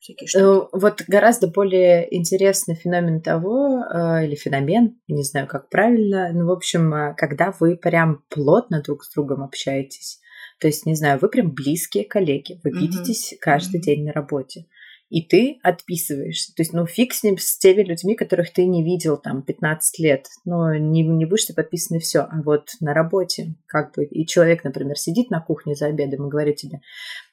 Всякие 0.00 0.26
штуки. 0.26 0.42
Э, 0.42 0.68
вот 0.72 1.02
гораздо 1.06 1.46
более 1.46 2.14
интересный 2.14 2.74
феномен 2.74 3.20
того, 3.20 3.82
э, 3.84 4.26
или 4.26 4.34
феномен, 4.34 4.98
не 5.08 5.22
знаю, 5.22 5.46
как 5.46 5.68
правильно, 5.68 6.32
ну, 6.32 6.46
в 6.46 6.50
общем, 6.50 6.92
э, 6.92 7.14
когда 7.16 7.54
вы 7.60 7.76
прям 7.76 8.24
плотно 8.28 8.82
друг 8.82 9.04
с 9.04 9.12
другом 9.12 9.42
общаетесь. 9.42 10.20
То 10.58 10.66
есть, 10.66 10.84
не 10.84 10.94
знаю, 10.94 11.18
вы 11.20 11.28
прям 11.28 11.52
близкие 11.52 12.04
коллеги, 12.04 12.60
вы 12.64 12.70
mm-hmm. 12.70 12.80
видитесь 12.80 13.34
каждый 13.40 13.80
mm-hmm. 13.80 13.84
день 13.84 14.04
на 14.06 14.12
работе 14.12 14.66
и 15.10 15.22
ты 15.22 15.58
отписываешься. 15.62 16.54
То 16.54 16.62
есть, 16.62 16.72
ну, 16.72 16.86
фиг 16.86 17.12
с 17.12 17.24
ним, 17.24 17.36
с 17.36 17.58
теми 17.58 17.82
людьми, 17.82 18.14
которых 18.14 18.52
ты 18.52 18.64
не 18.64 18.84
видел 18.84 19.16
там 19.16 19.42
15 19.42 19.98
лет. 19.98 20.26
Ну, 20.44 20.72
не, 20.74 21.02
не 21.02 21.26
будешь 21.26 21.46
ты 21.46 21.52
подписан 21.52 21.96
и 21.96 22.00
все. 22.00 22.20
А 22.20 22.40
вот 22.44 22.70
на 22.80 22.94
работе, 22.94 23.56
как 23.66 23.94
бы, 23.94 24.04
и 24.04 24.24
человек, 24.24 24.62
например, 24.62 24.96
сидит 24.96 25.30
на 25.30 25.40
кухне 25.40 25.74
за 25.74 25.86
обедом 25.86 26.26
и 26.26 26.30
говорит 26.30 26.56
тебе, 26.56 26.80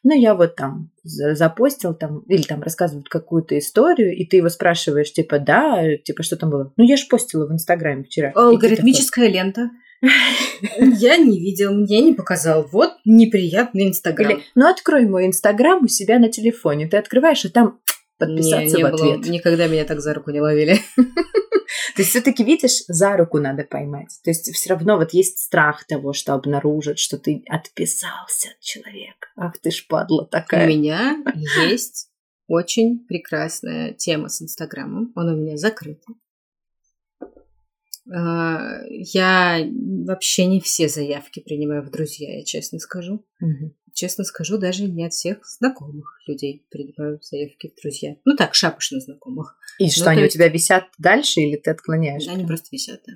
ну, 0.04 0.20
я 0.20 0.34
вот 0.34 0.56
там 0.56 0.90
запостил 1.04 1.94
там, 1.94 2.20
или 2.22 2.42
там 2.42 2.64
рассказывают 2.64 3.10
какую-то 3.10 3.58
историю, 3.58 4.16
и 4.16 4.26
ты 4.26 4.38
его 4.38 4.50
спрашиваешь, 4.50 5.14
типа, 5.14 5.38
да, 5.38 5.84
типа, 5.98 6.24
что 6.24 6.36
там 6.36 6.50
было? 6.50 6.74
Ну, 6.78 6.84
я 6.84 6.98
же 6.98 7.06
постила 7.08 7.46
в 7.46 7.54
Инстаграме 7.54 8.04
вчера. 8.04 8.32
Алгоритмическая 8.34 9.28
лента. 9.28 9.70
Я 10.02 11.18
не 11.18 11.40
видел, 11.40 11.74
мне 11.74 12.02
не 12.02 12.14
показал. 12.14 12.68
Вот 12.72 12.94
неприятный 13.06 13.88
Инстаграм. 13.88 14.32
Или, 14.32 14.44
ну, 14.56 14.70
открой 14.70 15.08
мой 15.08 15.26
Инстаграм 15.26 15.84
у 15.84 15.88
себя 15.88 16.20
на 16.20 16.30
телефоне. 16.30 16.88
Ты 16.88 16.98
открываешь, 16.98 17.46
и 17.46 17.50
там 17.50 17.80
подписаться 18.18 18.78
не, 18.78 18.84
не 18.84 18.84
в 18.84 18.86
ответ. 18.86 19.22
Было, 19.22 19.32
никогда 19.32 19.68
меня 19.68 19.86
так 19.86 20.02
за 20.02 20.14
руку 20.14 20.32
не 20.32 20.42
ловили. 20.42 20.80
То 21.96 22.02
есть 22.02 22.12
все-таки 22.12 22.44
видишь, 22.44 22.84
за 22.88 23.18
руку 23.18 23.40
надо 23.40 23.64
поймать. 23.64 24.20
То 24.24 24.30
есть 24.30 24.54
все 24.54 24.70
равно 24.70 24.98
вот 24.98 25.14
есть 25.14 25.40
страх 25.40 25.86
того, 25.86 26.14
что 26.14 26.34
обнаружат, 26.34 27.00
что 27.00 27.18
ты 27.18 27.44
отписался 27.48 28.50
от 28.50 28.60
человека. 28.60 29.28
Ах 29.36 29.58
ты 29.60 29.72
ж 29.72 29.86
падла 29.88 30.26
такая. 30.26 30.66
У 30.66 30.70
меня 30.70 31.18
есть 31.68 32.10
очень 32.48 33.06
прекрасная 33.06 33.94
тема 33.94 34.30
с 34.30 34.42
Инстаграмом. 34.42 35.12
Он 35.16 35.30
у 35.30 35.36
меня 35.36 35.58
закрыт. 35.58 36.04
А, 38.14 38.80
я 38.90 39.68
вообще 40.06 40.46
не 40.46 40.62
все 40.62 40.88
заявки 40.88 41.42
принимаю 41.42 41.84
в 41.84 41.92
друзья, 41.92 42.38
я 42.38 42.44
честно 42.44 42.80
скажу. 42.80 43.26
Угу. 43.42 43.76
Честно 43.94 44.24
скажу, 44.24 44.58
даже 44.58 44.84
не 44.84 45.06
от 45.06 45.14
всех 45.14 45.40
знакомых 45.44 46.20
людей 46.28 46.66
принимаю 46.70 47.20
заявки 47.22 47.74
в 47.76 47.82
друзья. 47.82 48.16
Ну 48.26 48.36
так, 48.36 48.54
шапошно 48.54 49.00
знакомых. 49.00 49.58
И 49.80 49.86
ну, 49.86 49.90
что, 49.90 50.10
они 50.12 50.22
есть... 50.22 50.36
у 50.36 50.38
тебя 50.38 50.48
висят 50.50 50.86
дальше 50.98 51.42
или 51.42 51.58
ты 51.58 51.72
отклоняешь? 51.72 52.28
Они 52.28 52.46
просто 52.46 52.68
висят, 52.72 53.02
да. 53.08 53.14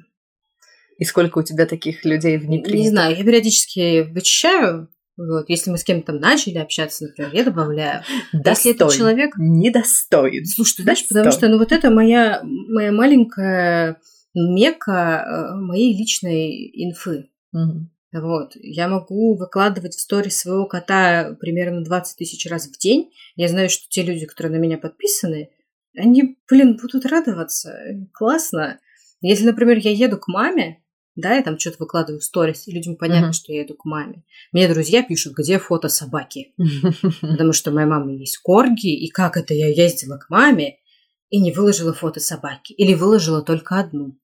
И 0.97 1.05
сколько 1.05 1.39
у 1.39 1.43
тебя 1.43 1.65
таких 1.65 2.03
людей 2.03 2.37
в 2.37 2.47
Не 2.47 2.59
Не 2.59 2.89
знаю, 2.89 3.15
я 3.15 3.23
периодически 3.23 4.01
вычищаю, 4.11 4.89
вот, 5.17 5.49
если 5.49 5.69
мы 5.69 5.77
с 5.77 5.83
кем-то 5.83 6.13
там 6.13 6.21
начали 6.21 6.57
общаться, 6.57 7.05
например, 7.05 7.31
я 7.33 7.43
добавляю. 7.43 8.03
Достоин. 8.33 8.55
Если 8.55 8.71
этот 8.71 8.93
человек... 8.93 9.33
Недостоин. 9.37 10.45
Слушай, 10.45 10.77
ты 10.77 10.83
знаешь, 10.83 11.07
потому 11.07 11.31
что, 11.31 11.47
ну, 11.47 11.57
вот 11.57 11.71
это 11.71 11.89
моя, 11.91 12.41
моя 12.43 12.91
маленькая 12.91 13.99
мека 14.33 15.23
э, 15.25 15.55
моей 15.55 15.97
личной 15.97 16.71
инфы. 16.73 17.29
Угу. 17.53 17.89
Вот. 18.13 18.51
Я 18.55 18.87
могу 18.87 19.37
выкладывать 19.37 19.95
в 19.95 20.01
сторис 20.01 20.37
своего 20.37 20.65
кота 20.65 21.35
примерно 21.39 21.83
20 21.83 22.17
тысяч 22.17 22.49
раз 22.49 22.67
в 22.67 22.77
день. 22.77 23.11
Я 23.35 23.47
знаю, 23.47 23.69
что 23.69 23.87
те 23.89 24.03
люди, 24.03 24.25
которые 24.25 24.57
на 24.57 24.61
меня 24.61 24.77
подписаны, 24.77 25.49
они, 25.95 26.37
блин, 26.49 26.77
будут 26.81 27.05
радоваться. 27.05 27.73
Классно. 28.13 28.79
Если, 29.21 29.45
например, 29.45 29.77
я 29.77 29.91
еду 29.91 30.17
к 30.17 30.27
маме, 30.27 30.81
да, 31.15 31.35
я 31.35 31.43
там 31.43 31.59
что-то 31.59 31.77
выкладываю 31.79 32.19
в 32.21 32.23
сторис, 32.23 32.67
и 32.67 32.71
людям 32.71 32.95
понятно, 32.95 33.27
uh-huh. 33.27 33.33
что 33.33 33.51
я 33.51 33.61
еду 33.61 33.75
к 33.75 33.85
маме. 33.85 34.23
Мне 34.53 34.67
друзья 34.69 35.03
пишут, 35.03 35.33
где 35.37 35.59
фото 35.59 35.89
собаки. 35.89 36.53
Потому 37.21 37.51
что 37.51 37.71
у 37.71 37.73
моей 37.73 37.87
мамы 37.87 38.17
есть 38.17 38.37
корги, 38.37 38.93
и 38.93 39.09
как 39.09 39.35
это 39.35 39.53
я 39.53 39.67
ездила 39.67 40.17
к 40.17 40.29
маме 40.29 40.77
и 41.31 41.39
не 41.39 41.51
выложила 41.51 41.93
фото 41.93 42.19
собаки. 42.19 42.73
Или 42.73 42.93
выложила 42.93 43.41
только 43.41 43.79
одну. 43.79 44.17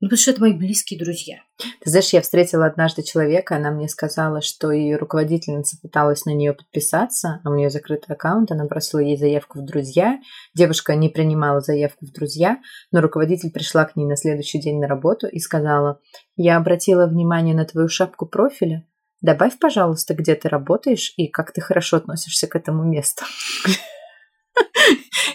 Ну, 0.00 0.08
потому 0.08 0.18
что 0.18 0.32
это 0.32 0.40
мои 0.40 0.52
близкие 0.52 0.98
друзья. 0.98 1.36
Ты 1.58 1.90
знаешь, 1.90 2.12
я 2.12 2.22
встретила 2.22 2.66
однажды 2.66 3.04
человека, 3.04 3.54
она 3.54 3.70
мне 3.70 3.88
сказала, 3.88 4.40
что 4.40 4.72
ее 4.72 4.96
руководительница 4.96 5.76
пыталась 5.80 6.24
на 6.24 6.30
нее 6.30 6.54
подписаться, 6.54 7.40
а 7.44 7.50
у 7.50 7.54
нее 7.54 7.70
закрытый 7.70 8.16
аккаунт, 8.16 8.50
она 8.50 8.64
бросила 8.64 8.98
ей 8.98 9.16
заявку 9.16 9.60
в 9.60 9.64
друзья. 9.64 10.18
Девушка 10.56 10.96
не 10.96 11.08
принимала 11.08 11.60
заявку 11.60 12.06
в 12.06 12.12
друзья, 12.12 12.58
но 12.90 13.00
руководитель 13.00 13.52
пришла 13.52 13.84
к 13.84 13.94
ней 13.94 14.06
на 14.06 14.16
следующий 14.16 14.60
день 14.60 14.80
на 14.80 14.88
работу 14.88 15.28
и 15.28 15.38
сказала, 15.38 16.00
я 16.34 16.56
обратила 16.56 17.06
внимание 17.06 17.54
на 17.54 17.64
твою 17.64 17.88
шапку 17.88 18.26
профиля, 18.26 18.84
добавь, 19.20 19.56
пожалуйста, 19.60 20.14
где 20.14 20.34
ты 20.34 20.48
работаешь 20.48 21.12
и 21.16 21.28
как 21.28 21.52
ты 21.52 21.60
хорошо 21.60 21.98
относишься 21.98 22.48
к 22.48 22.56
этому 22.56 22.82
месту. 22.82 23.24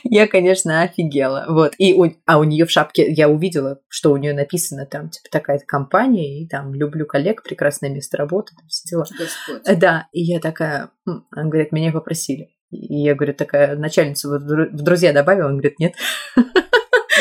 Я, 0.09 0.27
конечно, 0.27 0.81
офигела. 0.81 1.45
Вот. 1.49 1.73
И 1.77 1.93
у, 1.93 2.11
а 2.25 2.39
у 2.39 2.43
нее 2.43 2.65
в 2.65 2.71
шапке 2.71 3.11
я 3.11 3.29
увидела, 3.29 3.79
что 3.87 4.11
у 4.11 4.17
нее 4.17 4.33
написано 4.33 4.85
там, 4.85 5.09
типа, 5.09 5.27
такая 5.31 5.59
компания, 5.59 6.41
и 6.41 6.47
там 6.47 6.73
люблю 6.73 7.05
коллег, 7.05 7.43
прекрасное 7.43 7.89
место 7.89 8.17
работы, 8.17 8.53
там 8.55 8.67
все 8.67 8.89
дела. 8.89 9.05
Господь. 9.17 9.79
Да, 9.79 10.07
и 10.11 10.21
я 10.21 10.39
такая, 10.39 10.89
она 11.05 11.49
говорит, 11.49 11.71
меня 11.71 11.91
попросили. 11.91 12.49
И 12.71 13.01
я, 13.01 13.15
говорю, 13.15 13.33
такая, 13.33 13.75
начальницу 13.75 14.29
в 14.29 14.69
друзья 14.71 15.13
добавила, 15.13 15.47
он 15.47 15.53
говорит, 15.53 15.79
нет. 15.79 15.93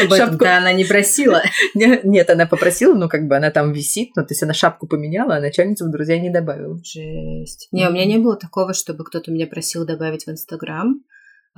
Об 0.05 0.12
этом 0.12 0.38
она 0.40 0.73
не 0.73 0.85
просила. 0.85 1.43
Нет, 1.75 2.28
она 2.28 2.45
попросила, 2.47 2.95
но 2.95 3.09
как 3.09 3.26
бы 3.28 3.37
она 3.37 3.50
там 3.50 3.73
висит, 3.73 4.11
ну, 4.14 4.23
то 4.23 4.33
есть 4.33 4.43
она 4.43 4.52
шапку 4.52 4.87
поменяла, 4.87 5.37
а 5.37 5.40
начальницу 5.40 5.87
в 5.87 5.90
друзья 5.90 6.19
не 6.19 6.28
добавила. 6.28 6.78
Жесть. 6.85 7.69
Не, 7.73 7.88
у 7.88 7.93
меня 7.93 8.05
не 8.05 8.19
было 8.19 8.37
такого, 8.37 8.75
чтобы 8.75 9.05
кто-то 9.05 9.31
меня 9.31 9.47
просил 9.47 9.87
добавить 9.87 10.26
в 10.26 10.31
Инстаграм. 10.31 11.00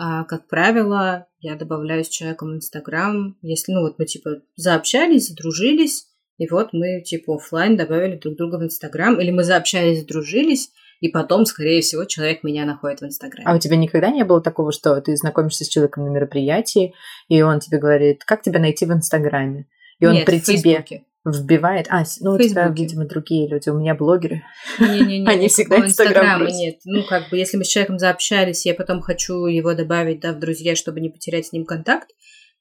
А, 0.01 0.23
как 0.25 0.47
правило, 0.47 1.27
я 1.41 1.57
добавляю 1.57 2.05
с 2.05 2.09
человеком 2.09 2.51
в 2.51 2.55
Инстаграм, 2.55 3.37
если, 3.43 3.73
ну, 3.73 3.81
вот 3.81 3.99
мы, 3.99 4.07
типа, 4.07 4.43
заобщались, 4.55 5.29
задружились, 5.29 6.07
и 6.39 6.49
вот 6.49 6.69
мы, 6.73 7.03
типа, 7.03 7.35
офлайн 7.35 7.77
добавили 7.77 8.17
друг 8.17 8.37
друга 8.37 8.57
в 8.57 8.63
Инстаграм, 8.63 9.21
или 9.21 9.33
мы 9.33 9.43
заобщались, 9.43 10.01
задружились, 10.01 10.71
и 11.01 11.09
потом, 11.09 11.47
скорее 11.47 11.81
всего, 11.81 12.05
человек 12.05 12.45
меня 12.45 12.65
находит 12.65 13.01
в 13.01 13.07
Инстаграме. 13.07 13.45
А 13.45 13.57
у 13.57 13.59
тебя 13.59 13.77
никогда 13.77 14.11
не 14.11 14.25
было 14.25 14.41
такого, 14.41 14.71
что 14.71 15.01
ты 15.01 15.17
знакомишься 15.17 15.65
с 15.65 15.69
человеком 15.69 16.05
на 16.05 16.11
мероприятии, 16.11 16.95
и 17.29 17.43
он 17.43 17.59
тебе 17.59 17.79
говорит, 17.79 18.25
как 18.25 18.43
тебя 18.43 18.61
найти 18.61 18.87
в 18.87 18.93
Инстаграме? 18.93 19.67
И 19.99 20.07
он 20.07 20.15
Нет, 20.15 20.27
при 20.27 20.39
в 20.39 20.45
тебе 20.45 20.85
вбивает. 21.25 21.87
А, 21.91 22.05
ну, 22.21 22.33
у 22.33 22.39
тебя, 22.39 22.69
видимо, 22.69 23.05
другие 23.05 23.49
люди. 23.49 23.69
У 23.69 23.79
меня 23.79 23.95
блогеры. 23.95 24.43
Не-не-не. 24.79 25.27
Они 25.29 25.49
всегда 25.49 25.79
Инстаграм 25.79 26.45
нет. 26.47 26.77
Ну, 26.85 27.03
как 27.05 27.31
бы, 27.31 27.37
если 27.37 27.57
мы 27.57 27.65
с 27.65 27.69
человеком 27.69 27.99
заобщались, 27.99 28.67
я 28.67 28.75
потом 28.75 29.01
хочу 29.01 29.47
его 29.47 29.75
добавить, 29.75 30.21
да, 30.21 30.33
в 30.33 30.39
друзья, 30.39 30.77
чтобы 30.77 31.01
не 31.01 31.11
потерять 31.11 31.47
с 31.47 31.53
ним 31.53 31.65
контакт, 31.65 32.09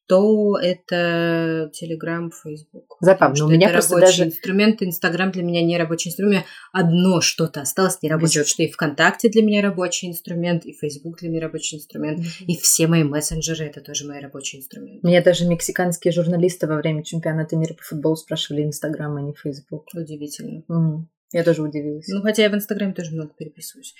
то 0.07 0.57
это 0.57 1.69
Telegram, 1.73 2.31
Facebook. 2.31 2.97
Забавно. 3.01 3.45
У 3.45 3.49
меня 3.49 3.69
просто 3.69 3.99
даже... 3.99 4.25
инструмент, 4.25 4.81
Инстаграм 4.81 5.31
для 5.31 5.43
меня 5.43 5.61
не 5.61 5.77
рабочий 5.77 6.09
инструмент. 6.09 6.45
Одно 6.71 7.21
что-то 7.21 7.61
осталось 7.61 8.01
не 8.01 8.09
рабочее, 8.09 8.45
что 8.45 8.63
и 8.63 8.71
ВКонтакте 8.71 9.29
для 9.29 9.43
меня 9.43 9.61
рабочий 9.61 10.07
инструмент, 10.07 10.65
и 10.65 10.73
Facebook 10.73 11.19
для 11.19 11.29
меня 11.29 11.41
рабочий 11.41 11.77
инструмент, 11.77 12.19
mm-hmm. 12.19 12.45
и 12.47 12.57
все 12.57 12.87
мои 12.87 13.03
мессенджеры 13.03 13.65
это 13.65 13.81
тоже 13.81 14.07
мои 14.07 14.21
рабочие 14.21 14.61
инструменты. 14.61 15.05
Меня 15.05 15.21
даже 15.21 15.45
мексиканские 15.45 16.13
журналисты 16.13 16.67
во 16.67 16.77
время 16.77 17.03
чемпионата 17.03 17.55
мира 17.57 17.73
по 17.73 17.83
футболу 17.83 18.15
спрашивали 18.15 18.63
Инстаграм, 18.63 19.15
а 19.17 19.21
не 19.21 19.33
Facebook. 19.33 19.87
Удивительно. 19.93 20.63
Mm-hmm. 20.69 21.03
Я 21.33 21.43
тоже 21.43 21.61
удивилась. 21.61 22.07
Ну, 22.07 22.21
хотя 22.21 22.43
я 22.43 22.49
в 22.49 22.55
Инстаграме 22.55 22.93
тоже 22.93 23.11
много 23.11 23.33
переписываюсь. 23.37 23.93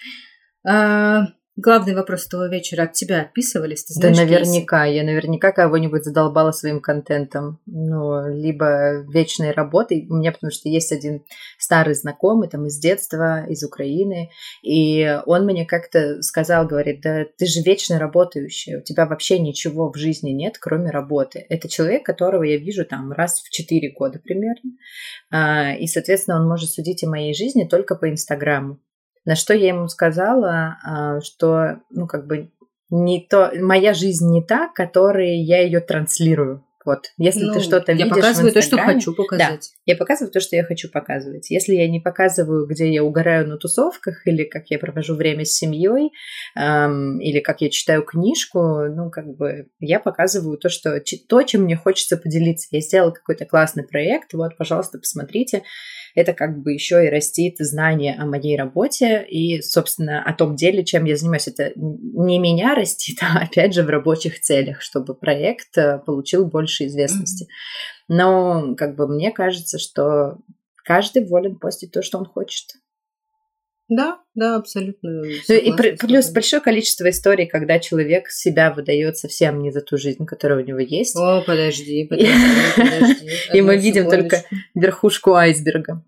А, 0.65 1.27
главный 1.57 1.95
вопрос 1.95 2.27
этого 2.27 2.49
вечера 2.49 2.83
от 2.83 2.93
тебя 2.93 3.21
отписывались? 3.21 3.83
Ты 3.83 3.93
знаешь, 3.93 4.15
да 4.15 4.23
наверняка. 4.23 4.85
Кейсы? 4.85 4.95
Я 4.95 5.03
наверняка 5.03 5.51
кого-нибудь 5.51 6.05
задолбала 6.05 6.51
своим 6.51 6.79
контентом. 6.79 7.59
Ну, 7.65 8.29
либо 8.33 9.03
вечной 9.11 9.51
работой. 9.51 10.07
У 10.09 10.15
меня 10.15 10.31
потому 10.31 10.51
что 10.51 10.69
есть 10.69 10.91
один 10.91 11.23
старый 11.57 11.95
знакомый 11.95 12.47
там 12.47 12.67
из 12.67 12.77
детства, 12.77 13.45
из 13.47 13.63
Украины. 13.63 14.29
И 14.63 15.19
он 15.25 15.45
мне 15.45 15.65
как-то 15.65 16.21
сказал, 16.21 16.67
говорит, 16.67 17.01
да 17.01 17.25
ты 17.37 17.47
же 17.47 17.61
вечно 17.61 17.99
работающая. 17.99 18.79
У 18.79 18.83
тебя 18.83 19.05
вообще 19.05 19.39
ничего 19.39 19.91
в 19.91 19.97
жизни 19.97 20.29
нет, 20.29 20.57
кроме 20.59 20.91
работы. 20.91 21.45
Это 21.49 21.67
человек, 21.67 22.05
которого 22.05 22.43
я 22.43 22.57
вижу 22.57 22.85
там 22.85 23.11
раз 23.11 23.41
в 23.41 23.49
4 23.49 23.93
года 23.97 24.19
примерно. 24.19 24.71
А, 25.31 25.73
и, 25.73 25.87
соответственно, 25.87 26.39
он 26.39 26.47
может 26.47 26.69
судить 26.69 27.03
о 27.03 27.09
моей 27.09 27.33
жизни 27.33 27.63
только 27.63 27.95
по 27.95 28.09
Инстаграму. 28.09 28.79
На 29.27 29.35
что 29.35 29.53
я 29.53 29.67
ему 29.67 29.89
сказала, 29.89 30.77
а, 30.85 31.19
что, 31.19 31.81
ну, 31.89 32.07
как 32.07 32.27
бы, 32.27 32.49
не 32.89 33.27
то, 33.29 33.51
моя 33.59 33.93
жизнь 33.93 34.31
не 34.31 34.41
та, 34.41 34.69
которой 34.69 35.39
я 35.41 35.61
ее 35.63 35.81
транслирую. 35.81 36.63
Вот, 36.85 37.07
если 37.17 37.43
ну, 37.43 37.53
ты 37.53 37.59
что-то 37.59 37.91
видишь 37.91 38.07
Я 38.07 38.13
показываю 38.15 38.53
то, 38.53 38.61
что 38.61 38.77
хочу 38.77 39.13
показать. 39.13 39.59
Да, 39.59 39.81
я 39.85 39.97
показываю 39.97 40.31
то, 40.31 40.39
что 40.39 40.55
я 40.55 40.63
хочу 40.63 40.89
показывать. 40.89 41.49
Если 41.49 41.75
я 41.75 41.89
не 41.89 41.99
показываю, 41.99 42.65
где 42.67 42.89
я 42.89 43.03
угораю 43.03 43.45
на 43.49 43.57
тусовках, 43.57 44.25
или 44.25 44.45
как 44.45 44.67
я 44.69 44.79
провожу 44.79 45.15
время 45.15 45.43
с 45.43 45.51
семьей, 45.51 46.13
эм, 46.55 47.19
или 47.19 47.41
как 47.41 47.59
я 47.59 47.69
читаю 47.69 48.03
книжку, 48.03 48.85
ну, 48.85 49.09
как 49.09 49.27
бы, 49.35 49.67
я 49.81 49.99
показываю 49.99 50.57
то, 50.57 50.69
что, 50.69 51.01
то, 51.27 51.43
чем 51.43 51.63
мне 51.63 51.75
хочется 51.75 52.15
поделиться. 52.15 52.69
Я 52.71 52.79
сделала 52.79 53.11
какой-то 53.11 53.43
классный 53.43 53.83
проект, 53.83 54.33
вот, 54.33 54.55
пожалуйста, 54.55 54.99
посмотрите 54.99 55.63
это 56.17 56.33
как 56.33 56.63
бы 56.63 56.73
еще 56.73 57.05
и 57.05 57.09
растит 57.09 57.57
знание 57.59 58.15
о 58.15 58.25
моей 58.25 58.57
работе 58.57 59.23
и, 59.23 59.61
собственно, 59.61 60.23
о 60.23 60.33
том 60.33 60.55
деле, 60.55 60.83
чем 60.83 61.05
я 61.05 61.15
занимаюсь. 61.15 61.47
Это 61.47 61.73
не 61.75 62.39
меня 62.39 62.73
растит, 62.73 63.19
а 63.21 63.43
опять 63.43 63.75
же 63.75 63.83
в 63.83 63.89
рабочих 63.89 64.41
целях, 64.41 64.81
чтобы 64.81 65.13
проект 65.13 65.77
э, 65.77 65.99
получил 65.99 66.47
больше 66.47 66.87
известности. 66.87 67.47
Но 68.07 68.75
как 68.75 68.95
бы 68.95 69.07
мне 69.07 69.31
кажется, 69.31 69.77
что 69.77 70.39
каждый 70.83 71.23
волен 71.23 71.59
постить 71.59 71.91
то, 71.91 72.01
что 72.01 72.17
он 72.17 72.25
хочет. 72.25 72.65
Да, 73.89 74.19
да, 74.35 74.57
абсолютно. 74.57 75.09
Ну, 75.09 75.53
и 75.53 75.95
плюс 75.97 76.29
большое 76.31 76.61
количество 76.61 77.09
историй, 77.09 77.47
когда 77.47 77.79
человек 77.79 78.29
себя 78.29 78.73
выдает 78.73 79.17
совсем 79.17 79.61
не 79.61 79.71
за 79.71 79.81
ту 79.81 79.97
жизнь, 79.97 80.25
которая 80.25 80.61
у 80.61 80.65
него 80.65 80.79
есть. 80.79 81.15
О, 81.15 81.41
подожди, 81.45 82.05
подожди, 82.05 82.33
подожди. 82.75 83.29
И 83.53 83.61
мы 83.61 83.77
видим 83.77 84.09
только 84.09 84.43
верхушку 84.75 85.35
айсберга. 85.35 86.03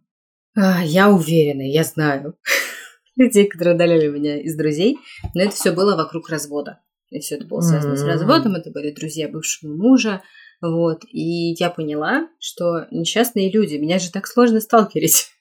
А, 0.58 0.84
я 0.84 1.10
уверена, 1.10 1.62
я 1.62 1.86
знаю 1.86 2.38
людей, 3.16 3.48
которые 3.48 3.76
удаляли 3.76 4.08
меня 4.08 4.42
из 4.42 4.58
друзей, 4.58 4.98
но 5.34 5.44
это 5.44 5.56
все 5.56 5.72
было 5.72 5.96
вокруг 5.96 6.30
развода. 6.30 6.82
И 7.12 7.20
все 7.20 7.36
это 7.36 7.46
было 7.46 7.62
связано 7.62 7.96
с 7.96 8.04
разводом, 8.04 8.56
это 8.56 8.72
были 8.72 8.92
друзья 8.92 9.30
бывшего 9.30 9.74
мужа, 9.74 10.22
вот. 10.62 11.04
И 11.06 11.54
я 11.54 11.70
поняла, 11.70 12.28
что 12.40 12.88
несчастные 12.92 13.50
люди, 13.50 13.76
меня 13.76 14.00
же 14.00 14.12
так 14.12 14.28
сложно 14.28 14.60
сталкерить 14.60 15.32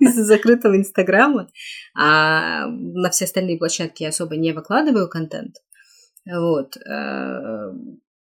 из-за 0.00 0.24
закрытого 0.24 0.76
Инстаграма, 0.76 1.48
а 1.94 2.66
на 2.66 3.10
все 3.10 3.24
остальные 3.24 3.58
площадки 3.58 4.02
я 4.02 4.10
особо 4.10 4.36
не 4.36 4.52
выкладываю 4.52 5.08
контент. 5.08 5.56
Вот. 6.26 6.76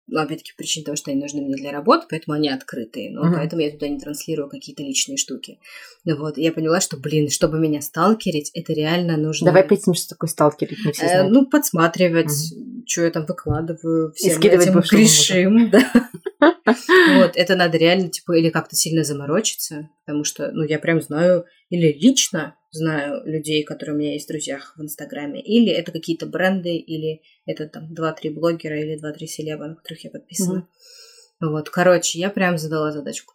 Э, 0.09 0.11
ну, 0.11 0.19
опять-таки, 0.21 0.53
причина 0.57 0.85
того, 0.85 0.95
что 0.95 1.11
они 1.11 1.21
нужны 1.21 1.41
мне 1.41 1.55
для 1.55 1.71
работы, 1.71 2.07
поэтому 2.09 2.35
они 2.35 2.49
открытые. 2.49 3.11
Но 3.11 3.25
uh-huh. 3.25 3.35
поэтому 3.35 3.61
я 3.61 3.71
туда 3.71 3.87
не 3.87 3.99
транслирую 3.99 4.49
какие-то 4.49 4.83
личные 4.83 5.17
штуки. 5.17 5.59
Ну 6.05 6.17
вот, 6.17 6.37
я 6.37 6.51
поняла, 6.51 6.81
что, 6.81 6.97
блин, 6.97 7.29
чтобы 7.29 7.59
меня 7.59 7.81
сталкерить, 7.81 8.51
это 8.53 8.73
реально 8.73 9.17
нужно... 9.17 9.45
Давай 9.45 9.63
поясним, 9.63 9.93
что 9.93 10.09
такое 10.09 10.29
сталкерить, 10.29 10.83
не 10.85 10.91
все 10.91 11.05
э, 11.05 11.09
знают. 11.09 11.31
ну, 11.31 11.45
подсматривать, 11.45 12.31
uh-huh. 12.31 12.83
что 12.85 13.03
я 13.03 13.11
там 13.11 13.25
выкладываю, 13.25 14.11
всем 14.13 14.31
И 14.31 14.35
скидывать 14.35 14.67
этим 14.67 14.79
грешим, 14.79 15.69
да. 15.71 15.91
Вот, 17.15 17.31
это 17.35 17.55
надо 17.55 17.77
реально, 17.77 18.09
типа, 18.09 18.37
или 18.37 18.49
как-то 18.49 18.75
сильно 18.75 19.03
заморочиться, 19.03 19.89
потому 20.05 20.23
что, 20.23 20.51
ну, 20.51 20.63
я 20.63 20.79
прям 20.79 21.01
знаю, 21.01 21.45
или 21.69 21.91
лично 21.91 22.55
знаю 22.71 23.21
людей, 23.25 23.63
которые 23.63 23.95
у 23.95 23.99
меня 23.99 24.13
есть 24.13 24.25
в 24.25 24.29
друзьях 24.29 24.73
в 24.77 24.81
Инстаграме, 24.81 25.41
или 25.41 25.71
это 25.71 25.91
какие-то 25.91 26.25
бренды, 26.25 26.75
или 26.75 27.21
это 27.45 27.67
там 27.67 27.93
2-3 27.93 28.31
блогера 28.31 28.79
или 28.79 28.99
2-3 29.01 29.25
селеба, 29.25 29.67
на 29.67 29.75
которых 29.75 30.03
я 30.03 30.11
подписана. 30.11 30.59
Mm-hmm. 30.59 31.49
Вот, 31.51 31.69
короче, 31.69 32.19
я 32.19 32.29
прям 32.29 32.57
задала 32.57 32.91
задачку. 32.91 33.33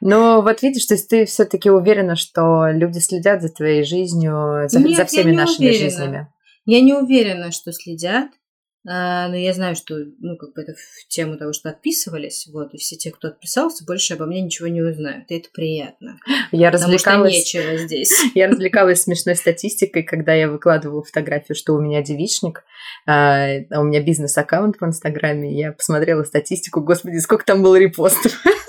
Но 0.00 0.42
вот 0.42 0.62
видишь, 0.62 0.86
то 0.86 0.94
есть 0.94 1.08
ты 1.08 1.24
все-таки 1.24 1.70
уверена, 1.70 2.16
что 2.16 2.68
люди 2.70 2.98
следят 2.98 3.42
за 3.42 3.48
твоей 3.48 3.84
жизнью, 3.84 4.68
за, 4.68 4.80
Нет, 4.80 4.96
за 4.96 5.04
всеми 5.04 5.32
нашими 5.32 5.66
уверена. 5.68 5.90
жизнями? 5.90 6.28
Я 6.64 6.80
не 6.80 6.94
уверена, 6.94 7.52
что 7.52 7.72
следят. 7.72 8.28
А, 8.88 9.28
но 9.28 9.36
я 9.36 9.52
знаю, 9.52 9.76
что, 9.76 9.94
ну, 10.20 10.36
как 10.38 10.54
бы 10.54 10.62
это 10.62 10.72
в 10.72 11.08
тему 11.08 11.36
того, 11.36 11.52
что 11.52 11.68
отписывались, 11.68 12.48
вот, 12.50 12.72
и 12.72 12.78
все 12.78 12.96
те, 12.96 13.10
кто 13.10 13.28
отписался, 13.28 13.84
больше 13.84 14.14
обо 14.14 14.24
мне 14.24 14.40
ничего 14.40 14.68
не 14.68 14.80
узнают, 14.80 15.30
и 15.30 15.36
это 15.36 15.50
приятно. 15.52 16.18
Я 16.50 16.70
развлекалась... 16.70 17.32
нечего 17.32 17.76
здесь. 17.76 18.10
Я 18.34 18.48
развлекалась 18.48 19.02
смешной 19.02 19.36
статистикой, 19.36 20.02
когда 20.02 20.32
я 20.32 20.48
выкладывала 20.48 21.02
фотографию, 21.02 21.56
что 21.56 21.74
у 21.74 21.80
меня 21.80 22.02
девичник, 22.02 22.64
а, 23.06 23.48
а 23.70 23.80
у 23.80 23.84
меня 23.84 24.02
бизнес-аккаунт 24.02 24.76
в 24.80 24.84
Инстаграме, 24.84 25.54
я 25.54 25.72
посмотрела 25.72 26.22
статистику, 26.24 26.80
господи, 26.80 27.18
сколько 27.18 27.44
там 27.44 27.62
было 27.62 27.76
репостов. 27.76 28.42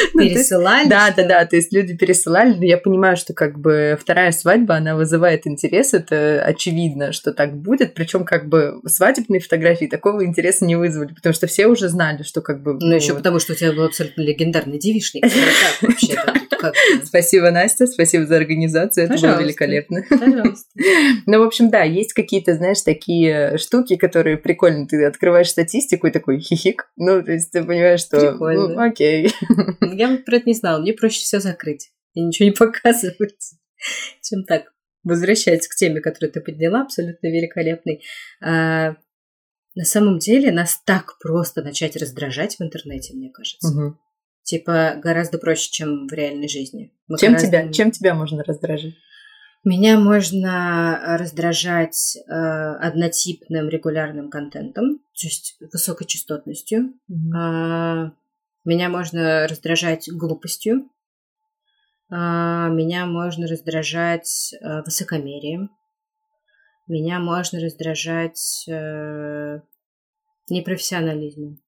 Ну, 0.14 0.22
пересылали? 0.22 0.88
Да, 0.88 1.12
да, 1.16 1.24
да, 1.24 1.46
то 1.46 1.56
есть 1.56 1.72
люди 1.72 1.96
пересылали, 1.96 2.54
но 2.54 2.64
я 2.64 2.78
понимаю, 2.78 3.16
что 3.16 3.32
как 3.32 3.58
бы 3.58 3.96
вторая 4.00 4.32
свадьба, 4.32 4.76
она 4.76 4.96
вызывает 4.96 5.46
интерес, 5.46 5.94
это 5.94 6.42
очевидно, 6.42 7.12
что 7.12 7.32
так 7.32 7.56
будет, 7.56 7.94
причем 7.94 8.24
как 8.24 8.48
бы 8.48 8.80
свадебные 8.86 9.40
фотографии 9.40 9.86
такого 9.86 10.24
интереса 10.24 10.64
не 10.64 10.76
вызвали, 10.76 11.12
потому 11.14 11.32
что 11.32 11.46
все 11.46 11.66
уже 11.66 11.88
знали, 11.88 12.22
что 12.22 12.40
как 12.40 12.62
бы... 12.62 12.76
Ну, 12.80 12.94
еще 12.94 13.14
потому, 13.14 13.38
что 13.38 13.52
у 13.52 13.56
тебя 13.56 13.72
был 13.72 13.84
абсолютно 13.84 14.22
легендарный 14.22 14.78
девишник. 14.78 15.24
Спасибо, 17.04 17.50
Настя, 17.50 17.86
спасибо 17.86 18.26
за 18.26 18.36
организацию, 18.36 19.06
это 19.06 19.14
было 19.20 19.40
великолепно. 19.40 20.04
Ну, 21.26 21.38
в 21.38 21.42
общем, 21.42 21.70
да, 21.70 21.82
есть 21.82 22.12
какие-то, 22.12 22.54
знаешь, 22.54 22.80
такие 22.82 23.58
штуки, 23.58 23.96
которые 23.96 24.36
прикольно, 24.36 24.86
ты 24.86 25.04
открываешь 25.04 25.48
статистику 25.48 26.06
и 26.06 26.10
такой 26.10 26.40
хихик, 26.40 26.90
ну, 26.96 27.22
то 27.22 27.32
есть 27.32 27.50
ты 27.50 27.62
понимаешь, 27.62 28.00
что... 28.00 28.32
Ну, 28.32 28.78
окей. 28.78 29.30
Я 29.94 30.10
вот 30.10 30.24
про 30.24 30.36
это 30.36 30.46
не 30.46 30.54
знала. 30.54 30.80
Мне 30.80 30.92
проще 30.92 31.20
все 31.20 31.40
закрыть 31.40 31.92
и 32.14 32.22
ничего 32.22 32.48
не 32.48 32.54
показывать, 32.56 33.54
чем 34.22 34.44
так. 34.44 34.72
Возвращаясь 35.02 35.66
к 35.66 35.74
теме, 35.76 36.00
которую 36.00 36.30
ты 36.30 36.40
подняла, 36.40 36.82
абсолютно 36.82 37.28
великолепной. 37.28 38.02
А, 38.42 38.96
на 39.74 39.84
самом 39.84 40.18
деле 40.18 40.52
нас 40.52 40.82
так 40.84 41.18
просто 41.20 41.62
начать 41.62 41.96
раздражать 41.96 42.56
в 42.56 42.62
интернете, 42.62 43.14
мне 43.14 43.30
кажется. 43.30 43.68
Угу. 43.68 43.98
Типа 44.42 44.96
гораздо 45.02 45.38
проще, 45.38 45.70
чем 45.70 46.06
в 46.06 46.12
реальной 46.12 46.48
жизни. 46.48 46.92
Мы 47.08 47.18
чем, 47.18 47.32
гораздо... 47.32 47.48
тебя, 47.48 47.72
чем 47.72 47.90
тебя 47.92 48.14
можно 48.14 48.44
раздражить? 48.44 48.96
Меня 49.62 49.98
можно 49.98 51.16
раздражать 51.18 52.16
э, 52.16 52.32
однотипным 52.32 53.68
регулярным 53.68 54.30
контентом, 54.30 54.98
то 54.98 55.26
есть 55.26 55.56
высокой 55.72 56.06
частотностью. 56.06 56.94
Mm-hmm. 57.10 58.10
Меня 58.64 58.88
можно 58.88 59.46
раздражать 59.48 60.08
глупостью. 60.12 60.90
А, 62.10 62.68
меня 62.68 63.06
можно 63.06 63.46
раздражать 63.46 64.52
э, 64.60 64.82
высокомерием. 64.82 65.70
Меня 66.86 67.20
можно 67.20 67.60
раздражать 67.60 68.66
э, 68.68 69.60
непрофессионализмом. 70.48 71.62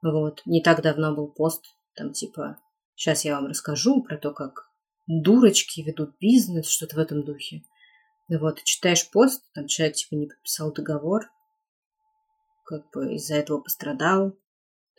Вот. 0.00 0.42
Не 0.46 0.62
так 0.62 0.80
давно 0.82 1.14
был 1.14 1.28
пост, 1.28 1.64
там 1.94 2.12
типа, 2.12 2.58
сейчас 2.94 3.24
я 3.24 3.34
вам 3.34 3.46
расскажу 3.46 4.02
про 4.02 4.16
то, 4.16 4.32
как 4.32 4.70
дурочки 5.06 5.80
ведут 5.80 6.16
бизнес, 6.20 6.68
что-то 6.68 6.96
в 6.96 6.98
этом 7.00 7.24
духе. 7.24 7.62
Вот, 8.28 8.62
читаешь 8.62 9.10
пост, 9.10 9.42
там 9.54 9.66
человек 9.66 9.96
типа 9.96 10.14
не 10.14 10.26
подписал 10.26 10.72
договор, 10.72 11.26
как 12.64 12.90
бы 12.90 13.14
из-за 13.14 13.36
этого 13.36 13.60
пострадал, 13.60 14.36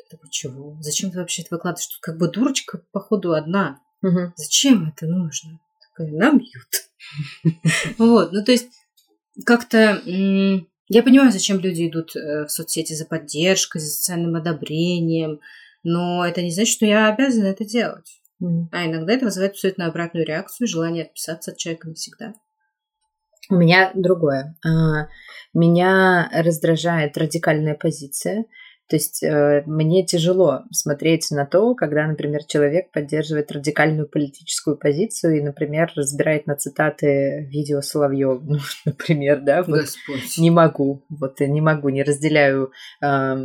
такой, 0.10 0.30
чего? 0.30 0.78
Зачем 0.82 1.12
ты 1.12 1.20
вообще 1.20 1.42
это 1.42 1.56
выкладываешь? 1.56 1.88
Тут 1.88 2.00
как 2.02 2.18
бы 2.18 2.30
дурочка, 2.30 2.82
походу, 2.92 3.34
одна. 3.34 3.80
Угу. 4.04 4.34
Зачем 4.36 4.90
это 4.90 5.06
нужно? 5.06 5.60
Такая, 5.90 6.12
нам 6.12 6.40
бьют. 6.40 6.90
Вот, 7.98 8.32
ну 8.34 8.44
то 8.44 8.52
есть 8.52 8.70
как-то... 9.46 10.02
Я 10.90 11.04
понимаю, 11.04 11.32
зачем 11.32 11.60
люди 11.60 11.90
идут 11.90 12.16
э, 12.16 12.46
в 12.46 12.50
соцсети 12.50 12.94
за 12.94 13.06
поддержкой, 13.06 13.80
за 13.80 13.88
социальным 13.88 14.38
одобрением, 14.38 15.42
но 15.84 16.26
это 16.26 16.42
не 16.42 16.52
значит, 16.52 16.74
что 16.74 16.86
я 16.86 17.10
обязана 17.10 17.48
это 17.48 17.66
делать. 17.66 18.22
А 18.40 18.86
иногда 18.86 19.14
это 19.14 19.26
вызывает 19.26 19.54
абсолютно 19.54 19.88
обратную 19.88 20.26
реакцию, 20.26 20.68
желание 20.68 21.04
отписаться 21.04 21.52
от 21.52 21.58
человека 21.58 21.90
навсегда. 21.90 22.34
У 23.50 23.56
меня 23.56 23.92
другое. 23.96 24.56
А, 24.66 25.08
меня 25.54 26.30
раздражает 26.34 27.18
радикальная 27.18 27.76
позиция 27.76 28.46
То 28.90 28.96
есть 28.96 29.22
э, 29.22 29.64
мне 29.66 30.06
тяжело 30.06 30.64
смотреть 30.72 31.30
на 31.32 31.46
то, 31.46 31.76
когда, 31.76 32.08
например, 32.08 32.44
человек 32.46 32.92
поддерживает 32.92 33.52
радикальную 33.52 34.08
политическую 34.08 34.78
позицию 34.78 35.38
и, 35.38 35.42
например, 35.42 35.92
разбирает 35.96 36.48
на 36.48 36.56
цитаты 36.56 37.48
видео 37.50 37.82
Соловьева, 37.82 38.40
ну, 38.46 38.60
например, 38.86 39.42
да, 39.42 39.64
вот 39.64 39.82
Господь. 39.82 40.38
не 40.38 40.52
могу, 40.52 41.04
вот 41.10 41.40
не 41.42 41.60
могу, 41.60 41.90
не 41.90 42.04
разделяю 42.04 42.72
э, 43.02 43.36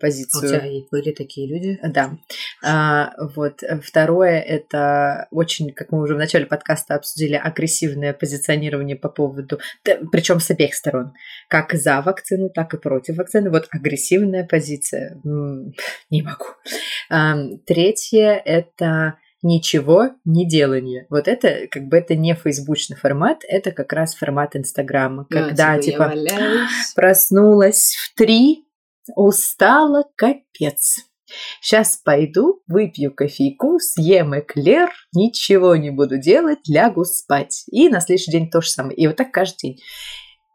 позицию. 0.00 0.44
У 0.44 0.46
тебя 0.46 0.66
и 0.66 0.86
были 0.90 1.12
такие 1.12 1.48
люди? 1.48 1.80
Да. 1.82 2.16
А, 2.64 3.12
вот. 3.34 3.62
Второе, 3.82 4.40
это 4.40 5.26
очень, 5.30 5.72
как 5.72 5.90
мы 5.90 6.02
уже 6.02 6.14
в 6.14 6.18
начале 6.18 6.46
подкаста 6.46 6.94
обсудили, 6.94 7.34
агрессивное 7.34 8.12
позиционирование 8.12 8.96
по 8.96 9.08
поводу, 9.08 9.58
да, 9.84 9.98
причем 10.12 10.38
с 10.38 10.50
обеих 10.50 10.74
сторон, 10.74 11.12
как 11.48 11.72
за 11.72 12.00
вакцину, 12.02 12.50
так 12.50 12.74
и 12.74 12.78
против 12.78 13.16
вакцины. 13.16 13.50
Вот 13.50 13.66
агрессивная 13.70 14.44
позиция. 14.44 14.91
Не 15.22 16.22
могу. 16.22 16.46
Третье, 17.66 18.42
это 18.44 19.18
ничего 19.42 20.10
не 20.24 20.46
делание. 20.46 21.06
Вот 21.10 21.26
это 21.26 21.66
как 21.70 21.88
бы 21.88 21.96
это 21.96 22.14
не 22.14 22.34
фейсбучный 22.34 22.96
формат, 22.96 23.40
это 23.48 23.72
как 23.72 23.92
раз 23.92 24.14
формат 24.14 24.54
Инстаграма, 24.54 25.26
ну, 25.28 25.36
когда 25.36 25.78
типа, 25.78 26.12
типа 26.14 26.38
проснулась 26.94 27.96
в 27.96 28.14
три, 28.14 28.64
устала 29.16 30.04
капец 30.16 30.98
Сейчас 31.60 31.96
пойду, 31.96 32.62
выпью 32.66 33.14
кофейку, 33.14 33.78
съем 33.78 34.38
эклер, 34.38 34.90
ничего 35.14 35.76
не 35.76 35.90
буду 35.90 36.18
делать, 36.18 36.60
лягу 36.68 37.04
спать. 37.04 37.64
И 37.70 37.88
на 37.88 38.00
следующий 38.00 38.30
день 38.30 38.50
то 38.50 38.60
же 38.60 38.68
самое. 38.68 38.96
И 38.96 39.06
вот 39.06 39.16
так 39.16 39.30
каждый 39.30 39.56
день. 39.62 39.78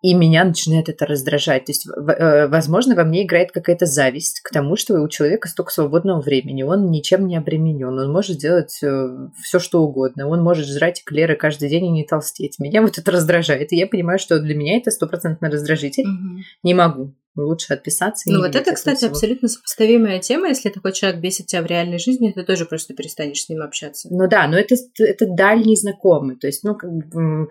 И 0.02 0.14
меня 0.14 0.44
начинает 0.44 0.90
это 0.90 1.06
раздражать. 1.06 1.66
То 1.66 1.72
есть, 1.72 1.88
э, 1.88 2.48
возможно, 2.48 2.96
во 2.96 3.04
мне 3.04 3.26
играет 3.26 3.52
какая-то 3.52 3.86
зависть 3.86 4.42
к 4.42 4.52
тому, 4.52 4.76
что 4.76 5.02
у 5.02 5.08
человека 5.08 5.48
столько 5.48 5.72
свободного 5.72 6.22
времени, 6.22 6.64
он 6.64 6.92
ничем 6.92 7.26
не 7.26 7.36
обременен, 7.36 7.98
он 7.98 8.12
может 8.12 8.38
делать 8.38 8.78
э, 8.84 9.08
все, 9.42 9.60
что 9.60 9.82
угодно, 9.82 10.28
он 10.28 10.44
может 10.44 10.68
жрать 10.68 11.02
эклеры 11.02 11.36
каждый 11.36 11.70
день 11.70 11.86
и 11.86 11.90
не 11.90 12.06
толстеть. 12.06 12.60
Меня 12.60 12.82
вот 12.82 12.98
это 12.98 13.12
раздражает, 13.12 13.72
и 13.74 13.78
я 13.78 13.88
понимаю, 13.88 14.20
что 14.20 14.40
для 14.40 14.56
меня 14.56 14.78
это 14.78 14.92
стопроцентно 14.92 15.50
раздражитель. 15.50 16.08
Угу. 16.08 16.44
Не 16.64 16.74
могу 16.74 17.16
лучше 17.46 17.74
отписаться. 17.74 18.32
Ну 18.32 18.40
вот 18.40 18.56
это, 18.56 18.74
кстати, 18.74 18.98
всего. 18.98 19.12
абсолютно 19.12 19.48
сопоставимая 19.48 20.20
тема. 20.20 20.50
Если 20.50 20.70
такой 20.70 20.94
человек 20.94 21.20
бесит 21.20 21.48
тебя 21.48 21.62
в 21.62 21.66
реальной 21.66 22.00
жизни, 22.00 22.32
ты 22.32 22.44
тоже 22.44 22.66
просто 22.66 22.94
перестанешь 22.94 23.44
с 23.44 23.50
ним 23.50 23.62
общаться. 23.62 24.08
Ну 24.12 24.28
да, 24.28 24.48
но 24.48 24.58
это, 24.58 24.76
это 25.00 25.26
дальний 25.28 25.76
знакомый. 25.76 26.36
То 26.38 26.48
есть, 26.48 26.64
ну, 26.64 26.76
как 26.76 26.92
бы, 26.92 27.50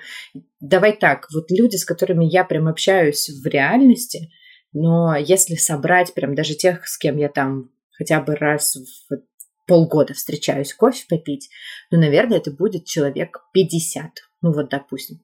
давай 0.61 0.97
так, 0.97 1.27
вот 1.33 1.51
люди, 1.51 1.77
с 1.77 1.85
которыми 1.85 2.25
я 2.25 2.45
прям 2.45 2.69
общаюсь 2.69 3.29
в 3.29 3.47
реальности, 3.47 4.31
но 4.73 5.17
если 5.17 5.55
собрать 5.55 6.15
прям 6.15 6.35
даже 6.35 6.55
тех, 6.55 6.87
с 6.87 6.99
кем 6.99 7.17
я 7.17 7.29
там 7.29 7.71
хотя 7.93 8.21
бы 8.21 8.35
раз 8.35 8.77
в 8.77 9.17
полгода 9.67 10.15
встречаюсь 10.15 10.75
кофе 10.75 11.05
попить, 11.09 11.49
ну, 11.91 11.99
наверное, 11.99 12.39
это 12.39 12.51
будет 12.51 12.85
человек 12.85 13.41
50. 13.53 14.11
Ну 14.43 14.53
вот, 14.53 14.69
допустим. 14.69 15.21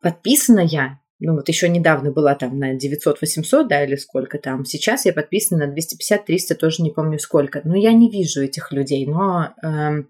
Подписана 0.00 0.60
я 0.60 1.00
ну 1.20 1.34
вот 1.34 1.48
еще 1.48 1.68
недавно 1.68 2.12
была 2.12 2.34
там 2.34 2.58
на 2.58 2.76
900-800, 2.76 3.66
да, 3.68 3.84
или 3.84 3.96
сколько 3.96 4.38
там. 4.38 4.64
Сейчас 4.64 5.04
я 5.04 5.12
подписана 5.12 5.66
на 5.66 5.74
250-300, 5.74 6.54
тоже 6.54 6.82
не 6.82 6.90
помню 6.90 7.18
сколько. 7.18 7.60
Но 7.64 7.76
я 7.76 7.92
не 7.92 8.10
вижу 8.10 8.42
этих 8.42 8.70
людей, 8.72 9.06
но 9.06 9.54
э, 9.62 10.04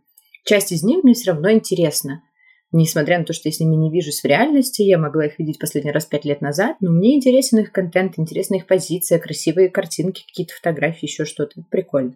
часть 0.44 0.72
из 0.72 0.82
них 0.82 1.04
мне 1.04 1.14
все 1.14 1.32
равно 1.32 1.50
интересна. 1.50 2.22
Несмотря 2.70 3.18
на 3.18 3.24
то, 3.24 3.32
что 3.32 3.48
я 3.48 3.52
с 3.52 3.60
ними 3.60 3.76
не 3.76 3.90
вижусь 3.90 4.20
в 4.20 4.26
реальности, 4.26 4.82
я 4.82 4.98
могла 4.98 5.24
их 5.24 5.38
видеть 5.38 5.58
последний 5.58 5.90
раз 5.90 6.04
пять 6.04 6.26
лет 6.26 6.42
назад, 6.42 6.76
но 6.80 6.90
мне 6.90 7.16
интересен 7.16 7.58
их 7.60 7.72
контент, 7.72 8.18
интересна 8.18 8.56
их 8.56 8.66
позиция, 8.66 9.18
красивые 9.18 9.70
картинки, 9.70 10.24
какие-то 10.26 10.52
фотографии, 10.54 11.06
еще 11.06 11.24
что-то. 11.24 11.62
Прикольно. 11.70 12.14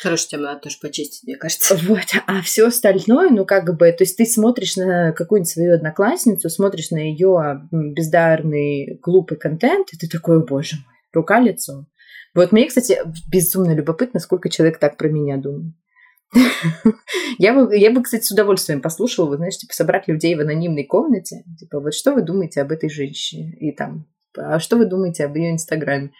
Хорошая 0.00 0.28
тема, 0.28 0.44
надо 0.44 0.60
тоже 0.60 0.78
почистить, 0.80 1.24
мне 1.24 1.36
кажется. 1.36 1.78
Вот, 1.82 2.06
а 2.26 2.40
все 2.40 2.68
остальное, 2.68 3.28
ну 3.28 3.44
как 3.44 3.76
бы, 3.76 3.92
то 3.92 4.04
есть 4.04 4.16
ты 4.16 4.24
смотришь 4.24 4.76
на 4.76 5.12
какую-нибудь 5.12 5.50
свою 5.50 5.74
одноклассницу, 5.74 6.48
смотришь 6.48 6.90
на 6.90 6.98
ее 6.98 7.68
бездарный, 7.70 8.98
глупый 9.02 9.36
контент, 9.36 9.88
и 9.92 9.98
ты 9.98 10.08
такой, 10.08 10.42
боже 10.46 10.76
мой, 10.76 10.94
рука-лицо. 11.12 11.86
Вот 12.34 12.52
мне, 12.52 12.66
кстати, 12.66 12.98
безумно 13.30 13.74
любопытно, 13.74 14.20
сколько 14.20 14.48
человек 14.48 14.78
так 14.78 14.96
про 14.96 15.08
меня 15.08 15.36
думает. 15.36 15.74
Я 17.38 17.54
бы, 17.54 17.76
я 17.76 17.90
бы, 17.90 18.02
кстати, 18.02 18.22
с 18.22 18.30
удовольствием 18.30 18.80
послушала, 18.80 19.28
вы 19.28 19.36
знаешь, 19.36 19.56
типа, 19.56 19.72
собрать 19.74 20.08
людей 20.08 20.34
в 20.36 20.40
анонимной 20.40 20.84
комнате, 20.84 21.44
типа, 21.58 21.80
вот 21.80 21.94
что 21.94 22.12
вы 22.12 22.22
думаете 22.22 22.60
об 22.60 22.70
этой 22.70 22.88
женщине? 22.88 23.56
И 23.58 23.72
там, 23.72 24.06
а 24.36 24.58
что 24.60 24.76
вы 24.76 24.86
думаете 24.86 25.24
об 25.24 25.36
ее 25.36 25.52
инстаграме? 25.52 26.12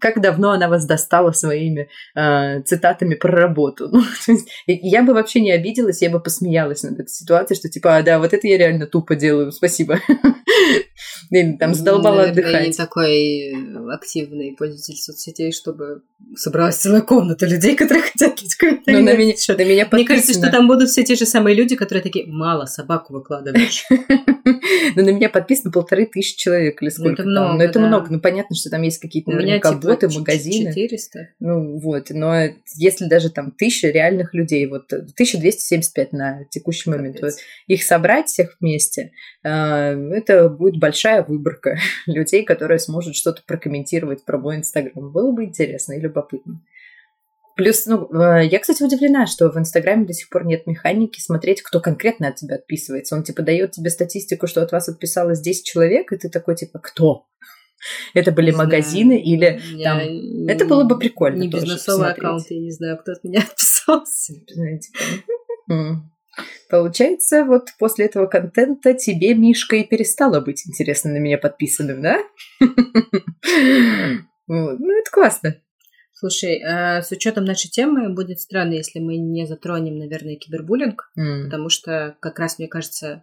Как 0.00 0.20
давно 0.20 0.50
она 0.50 0.68
вас 0.68 0.86
достала 0.86 1.32
своими 1.32 1.88
э, 2.14 2.62
цитатами 2.62 3.14
про 3.14 3.30
работу? 3.30 3.90
Ну, 3.98 4.04
есть, 4.26 4.48
я 4.66 5.02
бы 5.02 5.14
вообще 5.14 5.40
не 5.40 5.50
обиделась, 5.50 6.02
я 6.02 6.10
бы 6.10 6.20
посмеялась 6.20 6.82
над 6.82 7.00
этой 7.00 7.08
ситуацией, 7.08 7.58
что 7.58 7.68
типа, 7.68 7.96
а, 7.96 8.02
да, 8.02 8.18
вот 8.18 8.32
это 8.32 8.46
я 8.46 8.58
реально 8.58 8.86
тупо 8.86 9.16
делаю, 9.16 9.50
спасибо. 9.50 10.00
Или 11.30 11.56
там 11.56 11.74
задолбала 11.74 12.24
отдыхать. 12.24 12.52
Я 12.52 12.66
не 12.66 12.72
такой 12.72 13.54
активный 13.92 14.54
пользователь 14.56 14.96
соцсетей, 14.96 15.52
чтобы 15.52 16.02
собралась 16.36 16.76
целая 16.76 17.02
комната 17.02 17.46
людей, 17.46 17.76
которые 17.76 18.04
хотят 18.04 18.38
ну, 18.86 19.00
на 19.00 19.14
меня, 19.14 19.36
что, 19.36 19.54
на 19.54 19.64
меня 19.64 19.88
Мне 19.90 20.04
кажется, 20.04 20.32
что 20.32 20.50
там 20.50 20.66
будут 20.66 20.90
все 20.90 21.04
те 21.04 21.14
же 21.14 21.26
самые 21.26 21.54
люди, 21.54 21.76
которые 21.76 22.02
такие, 22.02 22.26
мало, 22.26 22.66
собаку 22.66 23.14
выкладываешь. 23.14 23.84
Ну, 24.94 25.04
на 25.04 25.10
меня 25.10 25.28
подписано 25.28 25.70
полторы 25.70 26.06
тысячи 26.06 26.36
человек 26.36 26.82
или 26.82 26.88
сколько 26.88 27.17
это 27.18 27.28
много, 27.28 27.54
Но 27.54 27.62
это 27.62 27.80
много. 27.80 28.06
Ну, 28.10 28.20
понятно, 28.20 28.54
что 28.54 28.70
там 28.70 28.82
есть 28.82 28.98
какие-то 28.98 29.30
наверняка 29.30 29.70
типа 29.70 29.88
боты, 29.88 30.08
магазины. 30.08 30.72
400. 30.72 31.30
Ну, 31.40 31.78
вот. 31.78 32.10
Но 32.10 32.34
если 32.76 33.06
даже 33.06 33.30
там 33.30 33.50
тысяча 33.50 33.88
реальных 33.88 34.34
людей, 34.34 34.66
вот 34.66 34.92
1275 34.92 36.12
на 36.12 36.44
текущий 36.50 36.90
момент, 36.90 37.20
вот, 37.20 37.32
их 37.66 37.82
собрать 37.82 38.28
всех 38.28 38.56
вместе, 38.60 39.12
а, 39.42 39.92
это 40.12 40.48
будет 40.48 40.78
большая 40.78 41.22
выборка 41.22 41.78
людей, 42.06 42.44
которые 42.44 42.78
сможет 42.78 43.16
что-то 43.16 43.42
прокомментировать 43.46 44.24
про 44.24 44.38
мой 44.38 44.56
Инстаграм. 44.56 45.10
Было 45.10 45.32
бы 45.32 45.44
интересно 45.44 45.94
и 45.94 46.00
любопытно. 46.00 46.60
Плюс, 47.58 47.86
ну, 47.86 48.08
э, 48.12 48.46
я, 48.46 48.60
кстати, 48.60 48.84
удивлена, 48.84 49.26
что 49.26 49.50
в 49.50 49.58
Инстаграме 49.58 50.06
до 50.06 50.12
сих 50.12 50.28
пор 50.30 50.46
нет 50.46 50.68
механики 50.68 51.18
смотреть, 51.20 51.60
кто 51.60 51.80
конкретно 51.80 52.28
от 52.28 52.36
тебя 52.36 52.54
отписывается. 52.54 53.16
Он, 53.16 53.24
типа, 53.24 53.42
дает 53.42 53.72
тебе 53.72 53.90
статистику, 53.90 54.46
что 54.46 54.62
от 54.62 54.70
вас 54.70 54.88
отписалось 54.88 55.40
10 55.40 55.66
человек, 55.66 56.12
и 56.12 56.16
ты 56.16 56.28
такой, 56.28 56.54
типа, 56.54 56.78
кто? 56.78 57.26
Это 58.14 58.30
были 58.30 58.52
не 58.52 58.56
магазины 58.56 59.14
знаю. 59.16 59.24
или 59.24 59.60
я 59.74 59.84
там... 59.84 59.98
Не, 59.98 60.52
это 60.52 60.66
было 60.66 60.84
бы 60.84 61.00
прикольно 61.00 61.42
Не 61.42 61.48
бизнесовый 61.48 62.12
аккаунт, 62.12 62.46
я 62.48 62.60
не 62.60 62.70
знаю, 62.70 62.96
кто 62.98 63.10
от 63.10 63.24
меня 63.24 63.40
отписался. 63.50 64.34
Знаете, 64.54 64.90
Получается, 66.70 67.44
вот 67.44 67.70
после 67.80 68.04
этого 68.04 68.26
контента 68.26 68.94
тебе, 68.94 69.34
Мишка, 69.34 69.74
и 69.74 69.84
перестало 69.84 70.40
быть 70.40 70.62
интересно 70.68 71.10
на 71.10 71.18
меня 71.18 71.38
подписанным, 71.38 72.02
да? 72.02 72.22
Ну, 74.50 74.98
это 74.98 75.10
классно. 75.10 75.60
Слушай, 76.18 76.60
а 76.64 77.00
с 77.00 77.12
учетом 77.12 77.44
нашей 77.44 77.70
темы 77.70 78.12
будет 78.12 78.40
странно, 78.40 78.72
если 78.72 78.98
мы 78.98 79.18
не 79.18 79.46
затронем, 79.46 79.98
наверное, 79.98 80.34
кибербуллинг, 80.34 81.12
mm. 81.16 81.44
потому 81.44 81.68
что 81.68 82.16
как 82.18 82.40
раз, 82.40 82.58
мне 82.58 82.66
кажется, 82.66 83.22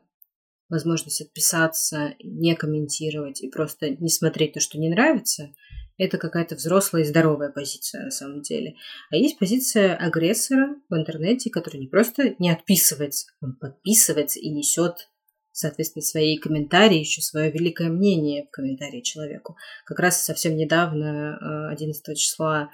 возможность 0.70 1.20
отписаться, 1.20 2.14
не 2.24 2.56
комментировать 2.56 3.42
и 3.42 3.50
просто 3.50 3.90
не 3.90 4.08
смотреть 4.08 4.54
то, 4.54 4.62
что 4.62 4.80
не 4.80 4.88
нравится, 4.88 5.50
это 5.98 6.18
какая-то 6.18 6.56
взрослая 6.56 7.02
и 7.02 7.06
здоровая 7.06 7.50
позиция 7.50 8.06
на 8.06 8.12
самом 8.12 8.42
деле. 8.42 8.76
А 9.12 9.18
есть 9.18 9.38
позиция 9.40 9.98
агрессора 9.98 10.78
в 10.88 10.96
интернете, 10.96 11.50
который 11.50 11.82
не 11.82 11.88
просто 11.88 12.36
не 12.40 12.50
отписывается, 12.50 13.28
он 13.42 13.58
подписывается 13.58 14.40
и 14.40 14.50
несет 14.50 15.10
соответственно, 15.56 16.04
свои 16.04 16.38
комментарии, 16.38 17.00
еще 17.00 17.22
свое 17.22 17.50
великое 17.50 17.88
мнение 17.88 18.46
в 18.46 18.52
комментарии 18.52 19.00
человеку. 19.00 19.56
Как 19.86 20.00
раз 20.00 20.22
совсем 20.22 20.58
недавно, 20.58 21.70
11 21.70 22.10
э, 22.10 22.16
числа, 22.16 22.72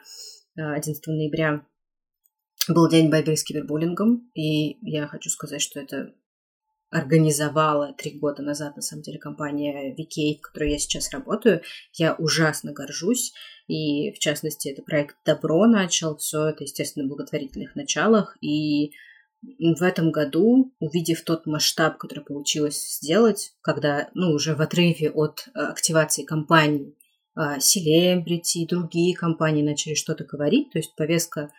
11 0.55 1.07
э, 1.07 1.11
ноября, 1.11 1.63
был 2.67 2.89
день 2.89 3.11
борьбы 3.11 3.37
с 3.37 3.43
кибербуллингом, 3.43 4.31
и 4.33 4.77
я 4.81 5.07
хочу 5.07 5.29
сказать, 5.29 5.61
что 5.61 5.79
это 5.79 6.13
организовала 6.89 7.93
три 7.93 8.17
года 8.17 8.41
назад, 8.41 8.75
на 8.75 8.81
самом 8.81 9.03
деле, 9.03 9.19
компания 9.19 9.95
VK, 9.95 10.39
в 10.39 10.41
которой 10.41 10.71
я 10.71 10.79
сейчас 10.79 11.11
работаю. 11.11 11.61
Я 11.93 12.15
ужасно 12.15 12.73
горжусь. 12.73 13.31
И, 13.67 14.11
в 14.11 14.19
частности, 14.19 14.67
это 14.67 14.81
проект 14.81 15.15
«Добро» 15.23 15.65
начал. 15.67 16.17
Все 16.17 16.47
это, 16.47 16.63
естественно, 16.65 17.05
в 17.05 17.09
благотворительных 17.09 17.75
началах. 17.75 18.37
И 18.41 18.91
в 19.41 19.81
этом 19.81 20.11
году, 20.11 20.73
увидев 20.79 21.23
тот 21.23 21.45
масштаб, 21.45 21.97
который 21.97 22.23
получилось 22.23 22.97
сделать, 22.97 23.53
когда, 23.61 24.09
ну, 24.13 24.31
уже 24.31 24.55
в 24.55 24.61
отрыве 24.61 25.09
от 25.09 25.47
э, 25.47 25.59
активации 25.59 26.23
компаний, 26.23 26.95
селебрити 27.59 28.57
и 28.57 28.67
другие 28.67 29.15
компании 29.15 29.63
начали 29.63 29.93
что-то 29.93 30.25
говорить, 30.25 30.69
то 30.71 30.79
есть 30.79 30.93
повестка 30.97 31.49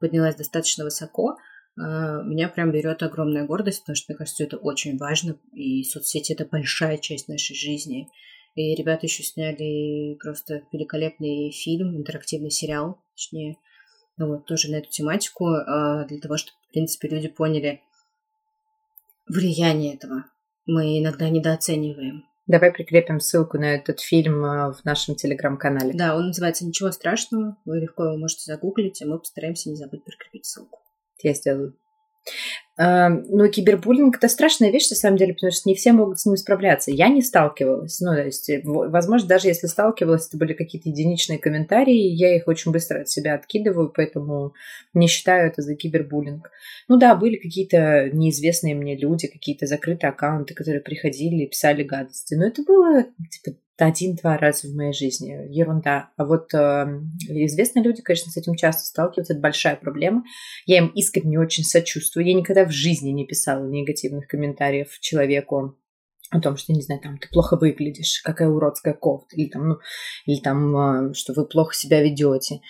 поднялась 0.00 0.34
достаточно 0.34 0.82
высоко, 0.82 1.36
а, 1.78 2.22
меня 2.22 2.48
прям 2.48 2.72
берет 2.72 3.02
огромная 3.02 3.46
гордость, 3.46 3.80
потому 3.80 3.96
что, 3.96 4.12
мне 4.12 4.18
кажется, 4.18 4.44
это 4.44 4.56
очень 4.56 4.98
важно, 4.98 5.38
и 5.52 5.82
соцсети– 5.84 6.32
это 6.34 6.44
большая 6.44 6.98
часть 6.98 7.28
нашей 7.28 7.54
жизни. 7.54 8.08
И 8.56 8.74
ребята 8.74 9.06
еще 9.06 9.22
сняли 9.22 10.16
просто 10.16 10.62
великолепный 10.72 11.52
фильм, 11.52 11.96
интерактивный 11.96 12.50
сериал, 12.50 13.00
точнее, 13.14 13.56
вот, 14.26 14.46
тоже 14.46 14.70
на 14.70 14.76
эту 14.76 14.90
тематику, 14.90 15.46
а, 15.46 16.04
для 16.04 16.18
того, 16.18 16.36
чтобы, 16.36 16.56
в 16.68 16.72
принципе, 16.72 17.08
люди 17.08 17.28
поняли 17.28 17.82
влияние 19.28 19.94
этого. 19.94 20.24
Мы 20.66 20.98
иногда 20.98 21.28
недооцениваем. 21.28 22.24
Давай 22.46 22.72
прикрепим 22.72 23.20
ссылку 23.20 23.58
на 23.58 23.74
этот 23.74 24.00
фильм 24.00 24.44
а, 24.44 24.72
в 24.72 24.84
нашем 24.84 25.14
телеграм-канале. 25.14 25.92
Да, 25.94 26.16
он 26.16 26.28
называется 26.28 26.66
«Ничего 26.66 26.90
страшного». 26.90 27.56
Вы 27.64 27.80
легко 27.80 28.04
его 28.04 28.16
можете 28.16 28.42
загуглить, 28.46 29.00
а 29.02 29.06
мы 29.06 29.18
постараемся 29.18 29.70
не 29.70 29.76
забыть 29.76 30.04
прикрепить 30.04 30.46
ссылку. 30.46 30.80
Я 31.22 31.34
сделаю. 31.34 31.76
Ну, 32.82 33.46
кибербуллинг 33.50 34.16
это 34.16 34.28
страшная 34.28 34.70
вещь, 34.70 34.88
на 34.88 34.96
самом 34.96 35.18
деле, 35.18 35.34
потому 35.34 35.52
что 35.52 35.68
не 35.68 35.74
все 35.74 35.92
могут 35.92 36.18
с 36.18 36.24
ним 36.24 36.38
справляться. 36.38 36.90
Я 36.90 37.08
не 37.08 37.20
сталкивалась. 37.20 38.00
Ну, 38.00 38.14
то 38.14 38.24
есть, 38.24 38.50
возможно, 38.64 39.28
даже 39.28 39.48
если 39.48 39.66
сталкивалась, 39.66 40.28
это 40.28 40.38
были 40.38 40.54
какие-то 40.54 40.88
единичные 40.88 41.38
комментарии, 41.38 41.92
я 41.92 42.34
их 42.34 42.48
очень 42.48 42.72
быстро 42.72 43.02
от 43.02 43.10
себя 43.10 43.34
откидываю, 43.34 43.92
поэтому 43.94 44.54
не 44.94 45.08
считаю 45.08 45.48
это 45.48 45.60
за 45.60 45.74
кибербуллинг. 45.74 46.50
Ну 46.88 46.96
да, 46.96 47.14
были 47.14 47.36
какие-то 47.36 48.08
неизвестные 48.14 48.74
мне 48.74 48.96
люди, 48.96 49.26
какие-то 49.26 49.66
закрытые 49.66 50.08
аккаунты, 50.08 50.54
которые 50.54 50.80
приходили 50.80 51.44
и 51.44 51.48
писали 51.48 51.82
гадости. 51.82 52.32
Но 52.34 52.46
это 52.46 52.62
было, 52.62 53.04
типа, 53.30 53.58
один-два 53.84 54.36
раза 54.36 54.68
в 54.68 54.74
моей 54.74 54.92
жизни. 54.92 55.46
Ерунда. 55.50 56.10
А 56.16 56.24
вот 56.24 56.52
э, 56.54 56.58
известные 57.28 57.82
люди, 57.82 58.02
конечно, 58.02 58.30
с 58.30 58.36
этим 58.36 58.54
часто 58.54 58.84
сталкиваются. 58.84 59.32
Это 59.32 59.42
большая 59.42 59.76
проблема. 59.76 60.24
Я 60.66 60.78
им 60.78 60.88
искренне 60.88 61.38
очень 61.38 61.64
сочувствую. 61.64 62.26
Я 62.26 62.34
никогда 62.34 62.64
в 62.70 62.74
жизни 62.74 63.10
не 63.10 63.26
писала 63.26 63.64
негативных 63.66 64.26
комментариев 64.26 64.98
человеку 65.00 65.76
о 66.30 66.40
том, 66.40 66.56
что, 66.56 66.72
не 66.72 66.82
знаю, 66.82 67.00
там, 67.00 67.18
ты 67.18 67.28
плохо 67.28 67.56
выглядишь, 67.56 68.22
какая 68.22 68.48
уродская 68.48 68.94
кофта, 68.94 69.36
или 69.36 69.48
там, 69.48 69.68
ну, 69.68 69.78
или 70.26 70.40
там, 70.40 71.10
э, 71.10 71.14
что 71.14 71.32
вы 71.32 71.46
плохо 71.46 71.74
себя 71.74 72.02
ведете 72.02 72.60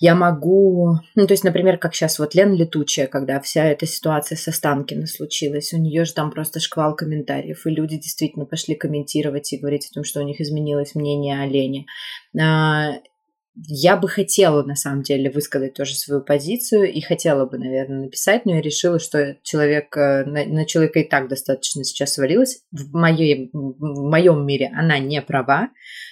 я 0.00 0.14
могу... 0.14 0.94
Ну, 1.14 1.26
то 1.26 1.34
есть, 1.34 1.44
например, 1.44 1.76
как 1.76 1.94
сейчас 1.94 2.18
вот 2.18 2.34
Лена 2.34 2.54
Летучая, 2.54 3.06
когда 3.06 3.38
вся 3.38 3.66
эта 3.66 3.84
ситуация 3.84 4.36
со 4.36 4.50
Станкиной 4.50 5.06
случилась, 5.06 5.74
у 5.74 5.78
нее 5.78 6.06
же 6.06 6.14
там 6.14 6.30
просто 6.30 6.58
шквал 6.58 6.96
комментариев, 6.96 7.66
и 7.66 7.70
люди 7.70 7.98
действительно 7.98 8.46
пошли 8.46 8.74
комментировать 8.74 9.52
и 9.52 9.58
говорить 9.58 9.88
о 9.90 9.94
том, 9.94 10.04
что 10.04 10.20
у 10.20 10.22
них 10.24 10.40
изменилось 10.40 10.94
мнение 10.94 11.42
о 11.42 11.46
Лене. 11.46 11.84
Я 13.56 13.96
бы 13.96 14.08
хотела, 14.08 14.62
на 14.62 14.76
самом 14.76 15.02
деле, 15.02 15.30
высказать 15.30 15.74
тоже 15.74 15.94
свою 15.94 16.22
позицию 16.22 16.92
и 16.92 17.00
хотела 17.00 17.46
бы, 17.46 17.58
наверное, 17.58 18.04
написать, 18.04 18.46
но 18.46 18.54
я 18.54 18.60
решила, 18.60 18.98
что 19.00 19.36
человек, 19.42 19.96
э, 19.96 20.24
на, 20.24 20.44
на 20.44 20.64
человека 20.64 21.00
и 21.00 21.08
так 21.08 21.28
достаточно 21.28 21.82
сейчас 21.82 22.14
свалилось. 22.14 22.62
В, 22.70 22.92
моей, 22.92 23.50
в 23.52 24.08
моем 24.08 24.46
мире 24.46 24.70
она 24.74 24.98
не 24.98 25.20
права. 25.20 25.70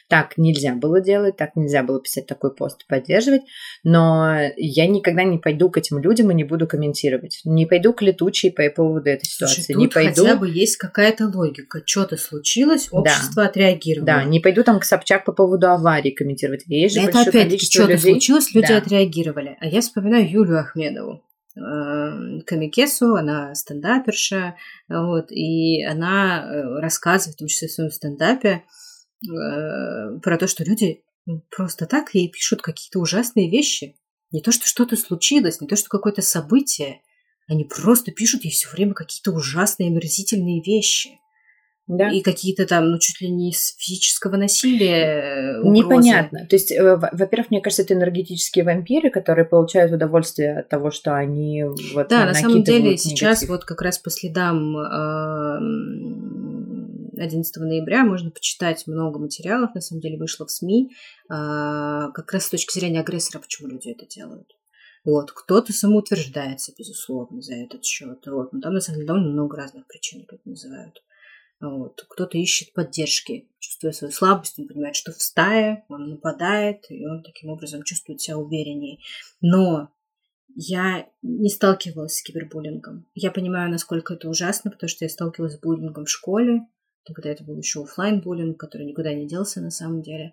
Так 0.08 0.38
нельзя 0.38 0.74
было 0.74 1.02
делать, 1.02 1.36
так 1.36 1.54
нельзя 1.54 1.82
было 1.82 2.00
писать 2.00 2.26
такой 2.26 2.54
пост 2.54 2.82
и 2.82 2.88
поддерживать, 2.88 3.42
но 3.84 4.38
я 4.56 4.86
никогда 4.86 5.22
не 5.22 5.36
пойду 5.36 5.68
к 5.68 5.76
этим 5.76 5.98
людям 5.98 6.30
и 6.30 6.34
не 6.34 6.44
буду 6.44 6.66
комментировать. 6.66 7.42
Не 7.44 7.66
пойду 7.66 7.92
к 7.92 8.00
летучей 8.00 8.50
по 8.50 8.68
поводу 8.70 9.10
этой 9.10 9.26
ситуации. 9.26 9.62
Слушай, 9.62 9.78
не 9.78 9.88
пойду... 9.88 10.22
хотя 10.22 10.36
бы 10.36 10.48
есть 10.48 10.78
какая-то 10.78 11.26
логика. 11.28 11.82
Что-то 11.84 12.16
случилось, 12.16 12.88
общество 12.90 13.42
да. 13.42 13.48
отреагировало. 13.50 14.06
Да, 14.06 14.24
не 14.24 14.40
пойду 14.40 14.64
там 14.64 14.80
к 14.80 14.84
Собчак 14.84 15.26
по 15.26 15.32
поводу 15.32 15.68
аварии 15.68 16.10
комментировать. 16.10 16.62
Есть 16.66 16.94
же 16.94 17.02
Это 17.02 17.20
опять 17.20 17.60
что-то 17.60 17.98
случилось, 17.98 18.54
люди 18.54 18.68
да. 18.68 18.78
отреагировали. 18.78 19.58
А 19.60 19.66
я 19.66 19.82
вспоминаю 19.82 20.30
Юлю 20.30 20.58
Ахмедову. 20.58 21.22
Э, 21.58 22.40
Камикесу, 22.46 23.14
она 23.14 23.54
стендаперша, 23.54 24.54
вот, 24.88 25.30
и 25.30 25.82
она 25.84 26.44
э, 26.44 26.80
рассказывает, 26.80 27.34
в 27.34 27.38
том 27.38 27.48
числе 27.48 27.68
в 27.68 27.72
своем 27.72 27.90
стендапе, 27.90 28.62
Э, 29.26 30.18
про 30.20 30.38
то, 30.38 30.46
что 30.46 30.64
люди 30.64 31.02
просто 31.54 31.86
так 31.86 32.14
ей 32.14 32.28
пишут 32.30 32.62
какие-то 32.62 33.00
ужасные 33.00 33.50
вещи. 33.50 33.96
Не 34.30 34.40
то, 34.40 34.52
что 34.52 34.66
что-то 34.66 34.96
случилось, 34.96 35.60
не 35.60 35.66
то, 35.66 35.76
что 35.76 35.88
какое-то 35.88 36.22
событие. 36.22 37.00
Они 37.48 37.64
просто 37.64 38.12
пишут 38.12 38.44
ей 38.44 38.50
все 38.50 38.68
время 38.68 38.94
какие-то 38.94 39.32
ужасные, 39.32 39.88
омерзительные 39.88 40.62
вещи. 40.62 41.18
Да. 41.88 42.10
И 42.10 42.20
какие-то 42.20 42.66
там, 42.66 42.90
ну, 42.90 42.98
чуть 42.98 43.22
ли 43.22 43.30
не 43.30 43.50
с 43.50 43.74
физического 43.78 44.36
насилия 44.36 45.58
угрозы. 45.60 45.86
Непонятно. 45.86 46.46
То 46.46 46.56
есть, 46.56 46.70
э, 46.70 46.96
во-первых, 46.96 47.50
мне 47.50 47.62
кажется, 47.62 47.82
это 47.82 47.94
энергетические 47.94 48.66
вампиры, 48.66 49.08
которые 49.08 49.46
получают 49.46 49.90
удовольствие 49.90 50.58
от 50.58 50.68
того, 50.68 50.90
что 50.90 51.16
они 51.16 51.64
вот 51.94 52.08
Да, 52.08 52.26
на 52.26 52.34
самом 52.34 52.62
деле 52.62 52.90
негатив. 52.90 53.00
сейчас 53.00 53.48
вот 53.48 53.64
как 53.64 53.80
раз 53.80 53.98
по 53.98 54.10
следам 54.10 54.76
э, 54.76 55.58
11 57.22 57.56
ноября 57.56 58.04
можно 58.04 58.30
почитать 58.30 58.86
много 58.86 59.18
материалов, 59.18 59.74
на 59.74 59.80
самом 59.80 60.00
деле 60.00 60.18
вышло 60.18 60.46
в 60.46 60.50
СМИ, 60.50 60.92
а, 61.28 62.10
как 62.12 62.32
раз 62.32 62.46
с 62.46 62.50
точки 62.50 62.78
зрения 62.78 63.00
агрессора, 63.00 63.40
почему 63.40 63.68
люди 63.68 63.88
это 63.88 64.06
делают. 64.06 64.52
Вот, 65.04 65.32
кто-то 65.32 65.72
самоутверждается, 65.72 66.72
безусловно, 66.76 67.40
за 67.40 67.54
этот 67.54 67.84
счет. 67.84 68.26
Вот, 68.26 68.52
но 68.52 68.60
там, 68.60 68.74
на 68.74 68.80
самом 68.80 68.96
деле, 68.96 69.06
довольно 69.06 69.30
много 69.30 69.56
разных 69.56 69.86
причин, 69.86 70.26
это 70.28 70.38
называют. 70.44 71.02
Вот. 71.60 72.04
Кто-то 72.08 72.38
ищет 72.38 72.72
поддержки, 72.72 73.48
чувствуя 73.58 73.92
свою 73.92 74.12
слабость, 74.12 74.58
он 74.58 74.68
понимает, 74.68 74.94
что 74.94 75.12
в 75.12 75.20
стае 75.20 75.84
он 75.88 76.10
нападает, 76.10 76.84
и 76.88 77.06
он 77.06 77.22
таким 77.22 77.50
образом 77.50 77.82
чувствует 77.82 78.20
себя 78.20 78.38
увереннее. 78.38 78.98
Но 79.40 79.90
я 80.54 81.08
не 81.22 81.50
сталкивалась 81.50 82.14
с 82.14 82.22
кибербуллингом. 82.22 83.06
Я 83.14 83.30
понимаю, 83.30 83.70
насколько 83.70 84.14
это 84.14 84.28
ужасно, 84.28 84.70
потому 84.70 84.88
что 84.88 85.04
я 85.04 85.08
сталкивалась 85.08 85.54
с 85.54 85.60
буллингом 85.60 86.04
в 86.04 86.10
школе, 86.10 86.66
когда 87.14 87.30
это 87.30 87.44
был 87.44 87.56
еще 87.56 87.82
офлайн 87.82 88.20
буллинг, 88.20 88.58
который 88.58 88.86
никуда 88.86 89.12
не 89.14 89.26
делся 89.26 89.60
на 89.60 89.70
самом 89.70 90.02
деле. 90.02 90.32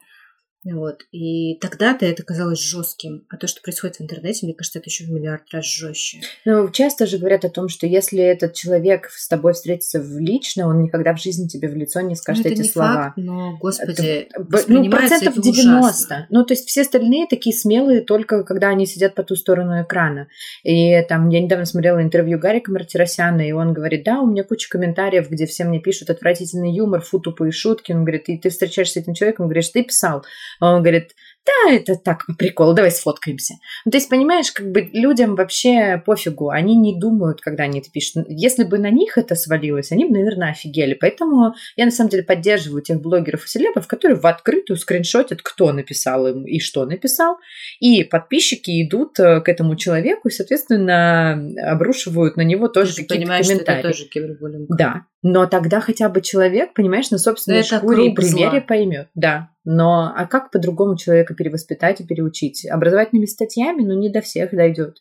Вот. 0.66 1.04
И 1.12 1.56
тогда-то 1.60 2.06
это 2.06 2.24
казалось 2.24 2.60
жестким. 2.60 3.26
А 3.30 3.38
то, 3.38 3.48
что 3.48 3.62
происходит 3.62 3.98
в 3.98 4.02
интернете, 4.02 4.46
мне 4.46 4.56
кажется, 4.56 4.80
это 4.80 4.90
еще 4.90 5.04
в 5.04 5.12
миллиард 5.12 5.44
раз 5.52 5.66
жестче. 5.66 6.22
Ну, 6.44 6.70
часто 6.70 7.06
же 7.06 7.20
говорят 7.20 7.46
о 7.46 7.50
том, 7.50 7.70
что 7.70 7.86
если 7.86 8.20
этот 8.20 8.54
человек 8.54 9.10
с 9.12 9.28
тобой 9.28 9.54
встретится 9.54 10.02
в 10.02 10.18
лично, 10.18 10.68
он 10.68 10.82
никогда 10.82 11.14
в 11.14 11.22
жизни 11.22 11.48
тебе 11.48 11.70
в 11.70 11.76
лицо 11.76 12.02
не 12.02 12.16
скажет 12.16 12.46
ну, 12.46 12.52
эти 12.52 12.62
не 12.62 12.68
слова. 12.68 12.94
Факт, 12.94 13.18
но, 13.18 13.58
господи, 13.58 14.28
это, 14.32 14.64
ну, 14.68 14.90
процентов 14.90 15.40
90. 15.40 15.80
Ужасно. 15.80 16.28
Ну, 16.32 16.44
то 16.44 16.54
есть 16.54 16.68
все 16.68 16.82
остальные 16.82 17.28
такие 17.28 17.56
смелые 17.56 18.02
только 18.02 18.44
когда 18.44 18.70
они 18.70 18.88
сидят 18.88 19.14
по 19.14 19.24
ту 19.24 19.36
сторону 19.36 19.84
экрана. 19.84 20.28
И 20.64 21.00
там, 21.04 21.30
я 21.30 21.42
недавно 21.42 21.66
смотрела 21.66 22.02
интервью 22.02 22.40
Гарика 22.40 22.72
Мартиросяна, 22.72 23.48
и 23.48 23.52
он 23.52 23.74
говорит, 23.74 24.04
да, 24.04 24.20
у 24.20 24.26
меня 24.26 24.44
куча 24.44 24.68
комментариев, 24.68 25.30
где 25.30 25.46
все 25.46 25.64
мне 25.64 25.80
пишут 25.80 26.10
отвратительный 26.10 26.74
юмор, 26.74 27.02
фу, 27.02 27.20
тупые 27.20 27.52
шутки. 27.52 27.92
Он 27.92 28.04
говорит, 28.04 28.30
и 28.30 28.38
ты 28.40 28.50
встречаешься 28.50 28.96
с 28.96 29.04
этим 29.04 29.14
человеком, 29.14 29.46
говоришь, 29.46 29.70
ты 29.70 29.84
писал. 29.84 30.26
А 30.60 30.74
он 30.74 30.82
говорит, 30.82 31.12
да, 31.46 31.74
это 31.74 31.96
так, 31.96 32.26
по 32.26 32.34
приколу, 32.34 32.74
давай 32.74 32.90
сфоткаемся. 32.90 33.56
Ну, 33.86 33.92
то 33.92 33.98
есть, 33.98 34.10
понимаешь, 34.10 34.52
как 34.52 34.72
бы 34.72 34.90
людям 34.94 35.36
вообще 35.36 36.02
пофигу, 36.04 36.50
они 36.50 36.76
не 36.76 37.00
думают, 37.00 37.40
когда 37.42 37.64
они 37.64 37.80
это 37.80 37.92
пишут. 37.92 38.26
Если 38.28 38.64
бы 38.64 38.80
на 38.80 38.90
них 38.90 39.18
это 39.18 39.36
свалилось, 39.36 39.92
они 39.92 40.06
бы, 40.06 40.14
наверное, 40.14 40.52
офигели. 40.52 40.96
Поэтому 40.96 41.54
я, 41.76 41.86
на 41.86 41.92
самом 41.92 42.10
деле, 42.10 42.24
поддерживаю 42.24 42.82
тех 42.82 43.00
блогеров 43.00 43.46
и 43.46 43.48
селебов, 43.48 43.86
которые 43.88 44.18
в 44.18 44.26
открытую 44.26 44.78
скриншотят, 44.78 45.42
кто 45.44 45.72
написал 45.72 46.28
им 46.28 46.46
и 46.46 46.60
что 46.60 46.86
написал. 46.86 47.38
И 47.80 48.04
подписчики 48.04 48.84
идут 48.84 49.20
э, 49.20 49.42
к 49.42 49.50
этому 49.50 49.76
человеку 49.76 50.30
и, 50.30 50.32
соответственно, 50.32 51.34
обрушивают 51.64 52.38
на 52.38 52.42
него 52.42 52.70
тоже 52.70 52.96
какие-то 52.96 53.16
комментарии. 53.16 53.44
Что 53.44 53.72
это 53.72 53.82
тоже 53.90 54.06
кибербуллинг. 54.06 54.76
Да, 54.76 55.06
но 55.22 55.46
тогда 55.46 55.80
хотя 55.80 56.10
бы 56.10 56.22
человек, 56.22 56.74
понимаешь, 56.74 57.12
на 57.12 57.20
собственной 57.20 57.60
это 57.60 57.78
шкуре 57.78 58.08
и 58.12 58.16
примере 58.16 58.62
поймет. 58.62 59.10
Да, 59.14 59.50
но 59.66 60.14
а 60.16 60.28
как 60.28 60.52
по-другому 60.52 60.96
человека 60.96 61.34
перевоспитать 61.34 62.00
и 62.00 62.06
переучить? 62.06 62.66
Образовательными 62.70 63.26
статьями, 63.26 63.82
ну, 63.82 64.00
не 64.00 64.10
до 64.10 64.22
всех 64.22 64.52
дойдет. 64.52 65.00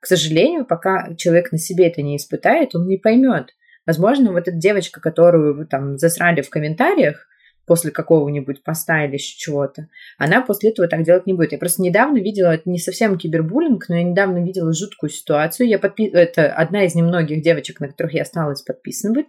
К 0.00 0.06
сожалению, 0.06 0.66
пока 0.66 1.14
человек 1.16 1.50
на 1.50 1.58
себе 1.58 1.88
это 1.88 2.02
не 2.02 2.16
испытает, 2.16 2.74
он 2.74 2.86
не 2.86 2.98
поймет. 2.98 3.54
Возможно, 3.86 4.32
вот 4.32 4.46
эта 4.46 4.52
девочка, 4.56 5.00
которую 5.00 5.56
вы 5.56 5.66
там 5.66 5.96
засрали 5.96 6.42
в 6.42 6.50
комментариях 6.50 7.26
после 7.66 7.90
какого-нибудь 7.90 8.62
поста 8.62 9.04
или 9.04 9.14
еще 9.14 9.36
чего-то, 9.36 9.88
она 10.18 10.42
после 10.42 10.70
этого 10.70 10.86
так 10.88 11.02
делать 11.02 11.26
не 11.26 11.32
будет. 11.32 11.52
Я 11.52 11.58
просто 11.58 11.82
недавно 11.82 12.18
видела, 12.18 12.54
это 12.54 12.68
не 12.70 12.78
совсем 12.78 13.18
кибербуллинг, 13.18 13.88
но 13.88 13.96
я 13.96 14.02
недавно 14.04 14.44
видела 14.44 14.72
жуткую 14.72 15.10
ситуацию. 15.10 15.68
Я 15.68 15.78
подпи... 15.78 16.06
Это 16.06 16.52
одна 16.52 16.84
из 16.84 16.94
немногих 16.94 17.42
девочек, 17.42 17.80
на 17.80 17.88
которых 17.88 18.14
я 18.14 18.22
осталась 18.22 18.62
подписана 18.62 19.14
быть. 19.14 19.26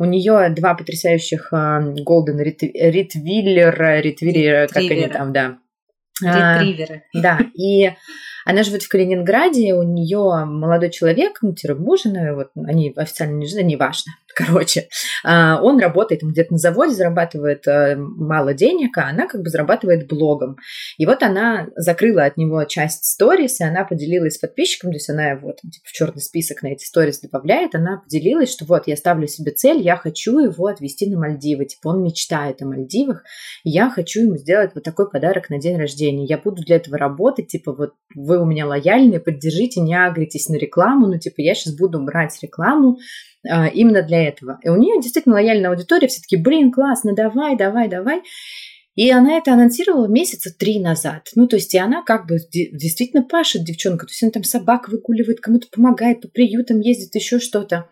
У 0.00 0.06
нее 0.06 0.48
два 0.48 0.72
потрясающих 0.72 1.52
Golden 1.52 2.42
Ретвиллера, 2.42 4.00
Ретвиллера, 4.00 4.66
как 4.66 4.82
они 4.82 5.06
там, 5.08 5.34
да. 5.34 5.58
Ретриверы. 6.22 7.02
А, 7.14 7.20
да, 7.20 7.38
и 7.54 7.90
она 8.46 8.62
живет 8.62 8.82
в 8.82 8.88
Калининграде, 8.88 9.74
у 9.74 9.82
нее 9.82 10.46
молодой 10.46 10.88
человек, 10.88 11.40
ну, 11.42 11.54
тире 11.54 11.74
муж, 11.74 12.00
вот 12.04 12.48
они 12.66 12.94
официально 12.96 13.36
не 13.36 13.46
жены, 13.46 13.62
неважно, 13.62 14.12
короче, 14.46 14.88
а, 15.24 15.60
он 15.62 15.78
работает 15.78 16.22
где-то 16.22 16.52
на 16.52 16.58
заводе, 16.58 16.94
зарабатывает 16.94 17.66
э, 17.66 17.96
мало 17.96 18.54
денег, 18.54 18.96
а 18.98 19.08
она 19.08 19.26
как 19.26 19.42
бы 19.42 19.48
зарабатывает 19.48 20.08
блогом. 20.08 20.56
И 20.98 21.06
вот 21.06 21.22
она 21.22 21.68
закрыла 21.76 22.24
от 22.24 22.36
него 22.36 22.64
часть 22.64 23.04
сторис, 23.04 23.60
и 23.60 23.64
она 23.64 23.84
поделилась 23.84 24.34
с 24.34 24.38
подписчиком, 24.38 24.90
то 24.90 24.96
есть 24.96 25.10
она 25.10 25.30
его 25.30 25.52
там, 25.52 25.70
типа, 25.70 25.84
в 25.84 25.92
черный 25.92 26.20
список 26.20 26.62
на 26.62 26.68
эти 26.68 26.84
сторис 26.84 27.20
добавляет, 27.20 27.74
она 27.74 27.98
поделилась, 27.98 28.52
что 28.52 28.64
вот 28.64 28.86
я 28.86 28.96
ставлю 28.96 29.26
себе 29.26 29.52
цель, 29.52 29.80
я 29.80 29.96
хочу 29.96 30.38
его 30.38 30.66
отвезти 30.66 31.08
на 31.10 31.18
Мальдивы, 31.18 31.66
типа 31.66 31.88
он 31.88 32.02
мечтает 32.02 32.62
о 32.62 32.66
Мальдивах, 32.66 33.22
я 33.64 33.90
хочу 33.90 34.22
ему 34.22 34.36
сделать 34.36 34.72
вот 34.74 34.84
такой 34.84 35.10
подарок 35.10 35.50
на 35.50 35.58
день 35.58 35.76
рождения, 35.76 36.24
я 36.24 36.38
буду 36.38 36.62
для 36.62 36.76
этого 36.76 36.98
работать, 36.98 37.48
типа 37.48 37.72
вот 37.72 37.92
вы 38.14 38.40
у 38.40 38.44
меня 38.44 38.66
лояльные, 38.66 39.20
поддержите, 39.20 39.80
не 39.80 39.94
агритесь 39.94 40.48
на 40.48 40.56
рекламу, 40.56 41.06
ну 41.06 41.18
типа 41.18 41.40
я 41.40 41.54
сейчас 41.54 41.74
буду 41.76 42.02
брать 42.02 42.38
рекламу, 42.42 42.98
именно 43.44 44.02
для 44.02 44.28
этого. 44.28 44.58
И 44.62 44.68
у 44.68 44.76
нее 44.76 45.00
действительно 45.00 45.36
лояльная 45.36 45.70
аудитория, 45.70 46.08
все 46.08 46.20
таки 46.20 46.36
блин, 46.36 46.70
классно, 46.72 47.14
давай, 47.14 47.56
давай, 47.56 47.88
давай. 47.88 48.22
И 48.96 49.10
она 49.10 49.38
это 49.38 49.52
анонсировала 49.52 50.08
месяца 50.08 50.52
три 50.54 50.80
назад. 50.80 51.28
Ну, 51.34 51.46
то 51.46 51.56
есть, 51.56 51.72
и 51.74 51.78
она 51.78 52.02
как 52.02 52.26
бы 52.26 52.38
действительно 52.52 53.22
пашет, 53.22 53.64
девчонка. 53.64 54.04
То 54.04 54.10
есть, 54.10 54.22
она 54.22 54.32
там 54.32 54.44
собак 54.44 54.88
выгуливает, 54.88 55.40
кому-то 55.40 55.68
помогает, 55.70 56.20
по 56.20 56.28
приютам 56.28 56.80
ездит, 56.80 57.14
еще 57.14 57.38
что-то. 57.38 57.88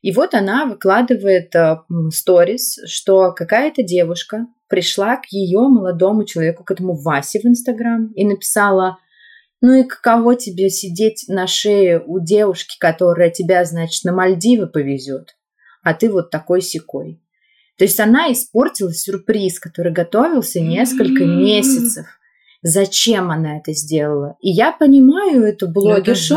И 0.00 0.10
вот 0.10 0.34
она 0.34 0.66
выкладывает 0.66 1.52
сторис, 2.12 2.78
что 2.86 3.32
какая-то 3.32 3.82
девушка 3.82 4.46
пришла 4.68 5.16
к 5.16 5.26
ее 5.30 5.60
молодому 5.60 6.24
человеку, 6.24 6.64
к 6.64 6.70
этому 6.70 6.94
Васе 6.94 7.40
в 7.40 7.44
Инстаграм, 7.44 8.12
и 8.14 8.24
написала, 8.24 8.98
ну 9.60 9.72
и 9.74 9.84
каково 9.84 10.36
тебе 10.36 10.70
сидеть 10.70 11.24
на 11.28 11.46
шее 11.46 12.02
у 12.04 12.20
девушки, 12.20 12.76
которая 12.78 13.30
тебя, 13.30 13.64
значит, 13.64 14.04
на 14.04 14.12
Мальдивы 14.12 14.66
повезет, 14.66 15.36
а 15.82 15.94
ты 15.94 16.10
вот 16.10 16.30
такой 16.30 16.62
секой. 16.62 17.20
То 17.76 17.84
есть 17.84 18.00
она 18.00 18.32
испортила 18.32 18.92
сюрприз, 18.92 19.60
который 19.60 19.92
готовился 19.92 20.60
несколько 20.60 21.24
месяцев 21.24 22.06
зачем 22.62 23.30
она 23.30 23.58
это 23.58 23.72
сделала. 23.72 24.36
И 24.40 24.50
я 24.50 24.72
понимаю 24.72 25.44
эту 25.44 25.66
ну, 25.66 25.72
блогершу, 25.72 26.36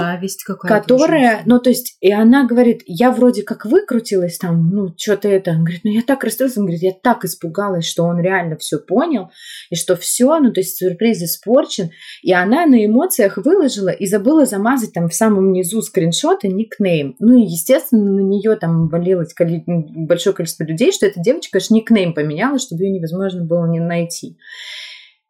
которая, 0.62 1.42
ну, 1.46 1.60
то 1.60 1.70
есть, 1.70 1.98
и 2.00 2.12
она 2.12 2.46
говорит, 2.46 2.82
я 2.86 3.12
вроде 3.12 3.44
как 3.44 3.66
выкрутилась 3.66 4.38
там, 4.38 4.70
ну, 4.70 4.94
что-то 4.98 5.28
это, 5.28 5.52
он 5.52 5.64
говорит, 5.64 5.82
ну, 5.84 5.92
я 5.92 6.02
так 6.02 6.24
расстроилась, 6.24 6.58
он 6.58 6.66
говорит, 6.66 6.84
я 6.84 6.92
так 6.92 7.26
испугалась, 7.26 7.86
что 7.86 8.04
он 8.04 8.20
реально 8.20 8.58
все 8.58 8.78
понял, 8.78 9.32
и 9.70 9.76
что 9.76 9.96
все, 9.96 10.40
ну, 10.40 10.52
то 10.52 10.60
есть, 10.60 10.78
сюрприз 10.78 11.24
испорчен, 11.24 11.90
и 12.22 12.34
она 12.34 12.66
на 12.66 12.86
эмоциях 12.86 13.38
выложила 13.38 13.90
и 13.90 14.06
забыла 14.06 14.46
замазать 14.46 14.94
там 14.94 15.10
в 15.10 15.14
самом 15.14 15.52
низу 15.52 15.82
скриншот 15.82 16.44
и 16.44 16.50
никнейм. 16.50 17.16
Ну, 17.20 17.38
и, 17.38 17.46
естественно, 17.46 18.12
на 18.12 18.22
нее 18.22 18.56
там 18.56 18.90
болелось 18.90 19.34
большое 19.66 20.36
количество 20.36 20.64
людей, 20.64 20.92
что 20.92 21.06
эта 21.06 21.20
девочка 21.20 21.58
аж 21.58 21.70
никнейм 21.70 22.14
поменяла, 22.14 22.60
чтобы 22.60 22.84
ее 22.84 22.92
невозможно 22.92 23.44
было 23.44 23.66
не 23.66 23.80
найти. 23.80 24.38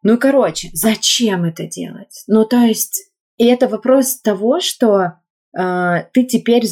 Ну, 0.02 0.18
короче, 0.18 0.70
зачем 0.72 1.44
это 1.44 1.66
делать? 1.66 2.24
Ну, 2.26 2.44
то 2.44 2.58
есть, 2.58 3.10
и 3.36 3.46
это 3.46 3.68
вопрос 3.68 4.20
того, 4.20 4.60
что 4.60 5.14
Uh, 5.54 6.04
ты 6.14 6.24
теперь 6.24 6.64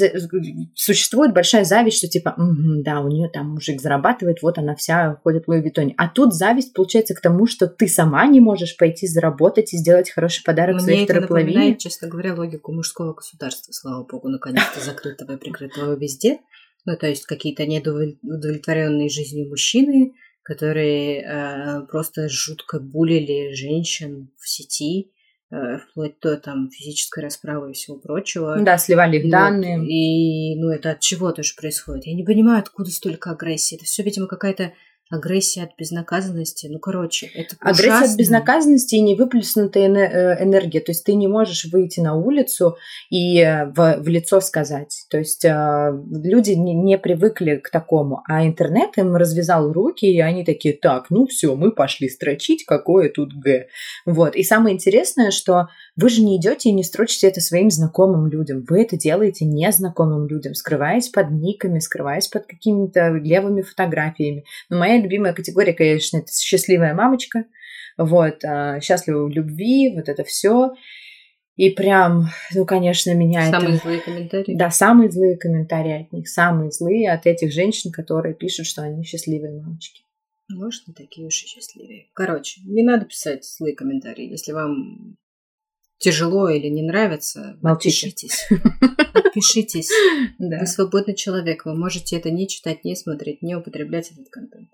существует 0.75 1.35
большая 1.35 1.65
зависть, 1.67 1.99
что 1.99 2.09
типа, 2.09 2.31
угу, 2.39 2.83
да, 2.83 3.01
у 3.01 3.09
нее 3.09 3.29
там 3.29 3.51
мужик 3.51 3.79
зарабатывает, 3.79 4.41
вот 4.41 4.57
она 4.57 4.75
вся 4.75 5.21
ходит 5.23 5.45
в 5.45 5.49
Луи 5.49 5.61
Виттоне. 5.61 5.93
А 5.99 6.09
тут 6.09 6.33
зависть 6.33 6.73
получается 6.73 7.15
к 7.15 7.21
тому, 7.21 7.47
что 7.47 7.67
ты 7.67 7.89
сама 7.89 8.27
не 8.27 8.41
можешь 8.41 8.79
пойти 8.79 9.07
заработать 9.07 9.75
и 9.75 9.77
сделать 9.77 10.09
хороший 10.09 10.43
подарок 10.45 10.77
Мне 10.77 10.85
своей 10.85 11.05
второй 11.05 11.27
половине. 11.29 11.59
Мне 11.59 11.77
честно 11.77 12.09
говоря, 12.09 12.35
логику 12.35 12.73
мужского 12.73 13.13
государства, 13.13 13.71
слава 13.75 14.03
богу, 14.03 14.31
наконец-то 14.31 14.81
закрытого 14.85 15.33
и 15.33 15.37
прикрытого 15.37 15.95
везде. 15.95 16.39
Ну, 16.87 16.97
то 16.97 17.07
есть 17.07 17.27
какие-то 17.27 17.67
недовлетворенные 17.67 19.11
жизнью 19.11 19.51
мужчины, 19.51 20.15
которые 20.51 21.23
э, 21.23 21.83
просто 21.87 22.29
жутко 22.29 22.81
булили 22.81 23.55
женщин 23.55 24.31
в 24.37 24.49
сети, 24.49 25.13
э, 25.53 25.79
вплоть 25.79 26.19
до 26.21 26.37
там 26.39 26.71
физической 26.71 27.23
расправы 27.23 27.71
и 27.71 27.73
всего 27.73 27.99
прочего. 27.99 28.59
Да, 28.61 28.77
сливали 28.77 29.19
их 29.19 29.31
данные. 29.31 29.79
И, 29.87 30.57
ну, 30.59 30.71
это 30.71 30.91
от 30.91 30.99
чего 30.99 31.31
тоже 31.31 31.55
происходит. 31.57 32.07
Я 32.07 32.15
не 32.15 32.25
понимаю, 32.25 32.59
откуда 32.59 32.91
столько 32.91 33.31
агрессии. 33.31 33.77
Это 33.77 33.85
все, 33.85 34.03
видимо, 34.03 34.27
какая-то 34.27 34.73
агрессия 35.11 35.65
от 35.65 35.71
безнаказанности. 35.77 36.69
Ну, 36.71 36.79
короче, 36.79 37.27
это 37.27 37.57
Агрессия 37.59 37.89
ужасно. 37.89 38.13
от 38.13 38.19
безнаказанности 38.19 38.95
и 38.95 39.01
невыплеснутая 39.01 39.89
э, 39.89 40.45
энергия. 40.45 40.81
То 40.81 40.93
есть 40.93 41.05
ты 41.05 41.15
не 41.15 41.27
можешь 41.27 41.67
выйти 41.67 41.99
на 42.01 42.15
улицу 42.15 42.77
и 43.11 43.41
э, 43.41 43.67
в, 43.67 43.97
в 44.01 44.09
лицо 44.09 44.41
сказать. 44.41 45.07
То 45.11 45.19
есть 45.19 45.45
э, 45.45 45.93
люди 46.13 46.53
не, 46.53 46.75
не 46.75 46.97
привыкли 46.97 47.57
к 47.57 47.71
такому. 47.71 48.23
А 48.29 48.47
интернет 48.47 48.97
им 48.99 49.17
развязал 49.17 49.73
руки, 49.73 50.07
и 50.07 50.21
они 50.21 50.45
такие, 50.45 50.75
так, 50.75 51.11
ну 51.11 51.27
все, 51.27 51.57
мы 51.57 51.73
пошли 51.73 52.09
строчить, 52.09 52.65
какое 52.65 53.11
тут 53.11 53.33
Г. 53.35 53.67
Вот. 54.07 54.37
И 54.37 54.45
самое 54.45 54.77
интересное, 54.77 55.33
что 55.33 55.69
вы 55.97 56.09
же 56.09 56.23
не 56.23 56.37
идете 56.37 56.69
и 56.69 56.73
не 56.73 56.85
строчите 56.85 57.27
это 57.27 57.41
своим 57.41 57.71
знакомым 57.71 58.29
людям. 58.29 58.65
Вы 58.69 58.83
это 58.83 58.97
делаете 58.97 59.45
незнакомым 59.45 60.29
людям, 60.29 60.55
скрываясь 60.55 61.09
под 61.09 61.33
никами, 61.33 61.81
скрываясь 61.81 62.29
под 62.29 62.47
какими-то 62.47 63.09
левыми 63.15 63.63
фотографиями. 63.63 64.45
Но 64.69 64.79
моя 64.79 65.00
любимая 65.01 65.33
категория, 65.33 65.73
конечно, 65.73 66.19
это 66.19 66.33
счастливая 66.33 66.95
мамочка. 66.95 67.45
Вот, 67.97 68.45
а, 68.45 68.81
счастлива 68.81 69.27
в 69.27 69.31
любви, 69.31 69.93
вот 69.95 70.09
это 70.09 70.25
все. 70.25 70.73
И 71.57 71.71
прям, 71.71 72.29
ну, 72.55 72.65
конечно, 72.65 73.13
меня 73.15 73.51
самые 73.51 73.75
это... 73.75 73.83
злые 73.83 74.01
комментарии. 74.01 74.55
Да, 74.55 74.71
самые 74.71 75.11
злые 75.11 75.37
комментарии 75.37 76.03
от 76.03 76.13
них, 76.13 76.29
самые 76.29 76.71
злые 76.71 77.11
от 77.13 77.27
этих 77.27 77.53
женщин, 77.53 77.93
которые 77.93 78.35
пишут, 78.35 78.67
что 78.67 78.83
они 78.83 79.05
счастливые 79.05 79.61
мамочки. 79.61 80.03
Может, 80.49 80.89
не 80.89 80.95
такие 80.95 81.27
уж 81.27 81.43
и 81.43 81.47
счастливые. 81.47 82.09
Короче, 82.15 82.61
не 82.65 82.83
надо 82.83 83.05
писать 83.05 83.45
злые 83.45 83.77
комментарии. 83.77 84.31
Если 84.31 84.53
вам 84.53 85.19
тяжело 85.99 86.49
или 86.49 86.69
не 86.69 86.83
нравится, 86.83 87.59
Молчите. 87.61 88.09
отпишитесь. 88.09 88.49
Отпишитесь. 89.13 89.91
Вы 90.39 90.67
свободный 90.67 91.15
человек. 91.15 91.67
Вы 91.67 91.77
можете 91.77 92.17
это 92.17 92.31
не 92.31 92.49
читать, 92.49 92.85
не 92.85 92.97
смотреть, 92.97 93.43
не 93.43 93.55
употреблять 93.55 94.11
этот 94.11 94.29
контент. 94.31 94.71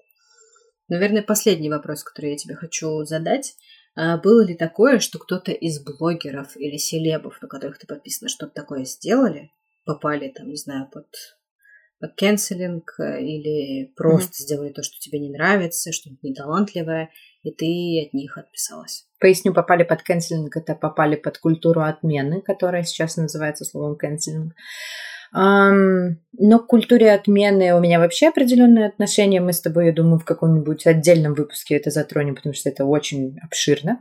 Наверное, 0.88 1.22
последний 1.22 1.70
вопрос, 1.70 2.04
который 2.04 2.30
я 2.32 2.36
тебе 2.36 2.54
хочу 2.54 3.04
задать. 3.04 3.56
А 3.96 4.18
было 4.18 4.44
ли 4.44 4.54
такое, 4.54 4.98
что 4.98 5.18
кто-то 5.18 5.52
из 5.52 5.82
блогеров 5.82 6.56
или 6.56 6.76
селебов, 6.76 7.40
на 7.40 7.48
которых 7.48 7.78
ты 7.78 7.86
подписана, 7.86 8.28
что-то 8.28 8.52
такое 8.52 8.84
сделали, 8.84 9.50
попали 9.84 10.28
там, 10.28 10.48
не 10.48 10.56
знаю, 10.56 10.88
под, 10.92 11.06
кэнселинг 12.16 12.94
э, 13.00 13.22
или 13.22 13.92
просто 13.96 14.30
mm-hmm. 14.30 14.44
сделали 14.44 14.72
то, 14.72 14.82
что 14.82 14.98
тебе 14.98 15.18
не 15.18 15.30
нравится, 15.30 15.92
что-нибудь 15.92 16.22
неталантливое, 16.22 17.10
и 17.42 17.50
ты 17.52 18.06
от 18.06 18.12
них 18.12 18.36
отписалась? 18.36 19.06
Поясню, 19.18 19.54
попали 19.54 19.82
под 19.82 20.02
кэнселинг, 20.02 20.54
это 20.56 20.74
попали 20.74 21.16
под 21.16 21.38
культуру 21.38 21.82
отмены, 21.82 22.42
которая 22.42 22.82
сейчас 22.82 23.16
называется 23.16 23.64
словом 23.64 23.96
кэнселинг. 23.96 24.54
Но 25.32 26.58
к 26.58 26.66
культуре 26.66 27.12
отмены 27.12 27.74
у 27.74 27.80
меня 27.80 27.98
вообще 27.98 28.28
определенное 28.28 28.88
отношение. 28.88 29.40
Мы 29.40 29.52
с 29.52 29.60
тобой, 29.60 29.86
я 29.86 29.92
думаю, 29.92 30.18
в 30.18 30.24
каком-нибудь 30.24 30.86
отдельном 30.86 31.34
выпуске 31.34 31.76
это 31.76 31.90
затронем, 31.90 32.34
потому 32.34 32.54
что 32.54 32.68
это 32.68 32.84
очень 32.84 33.38
обширно. 33.42 34.00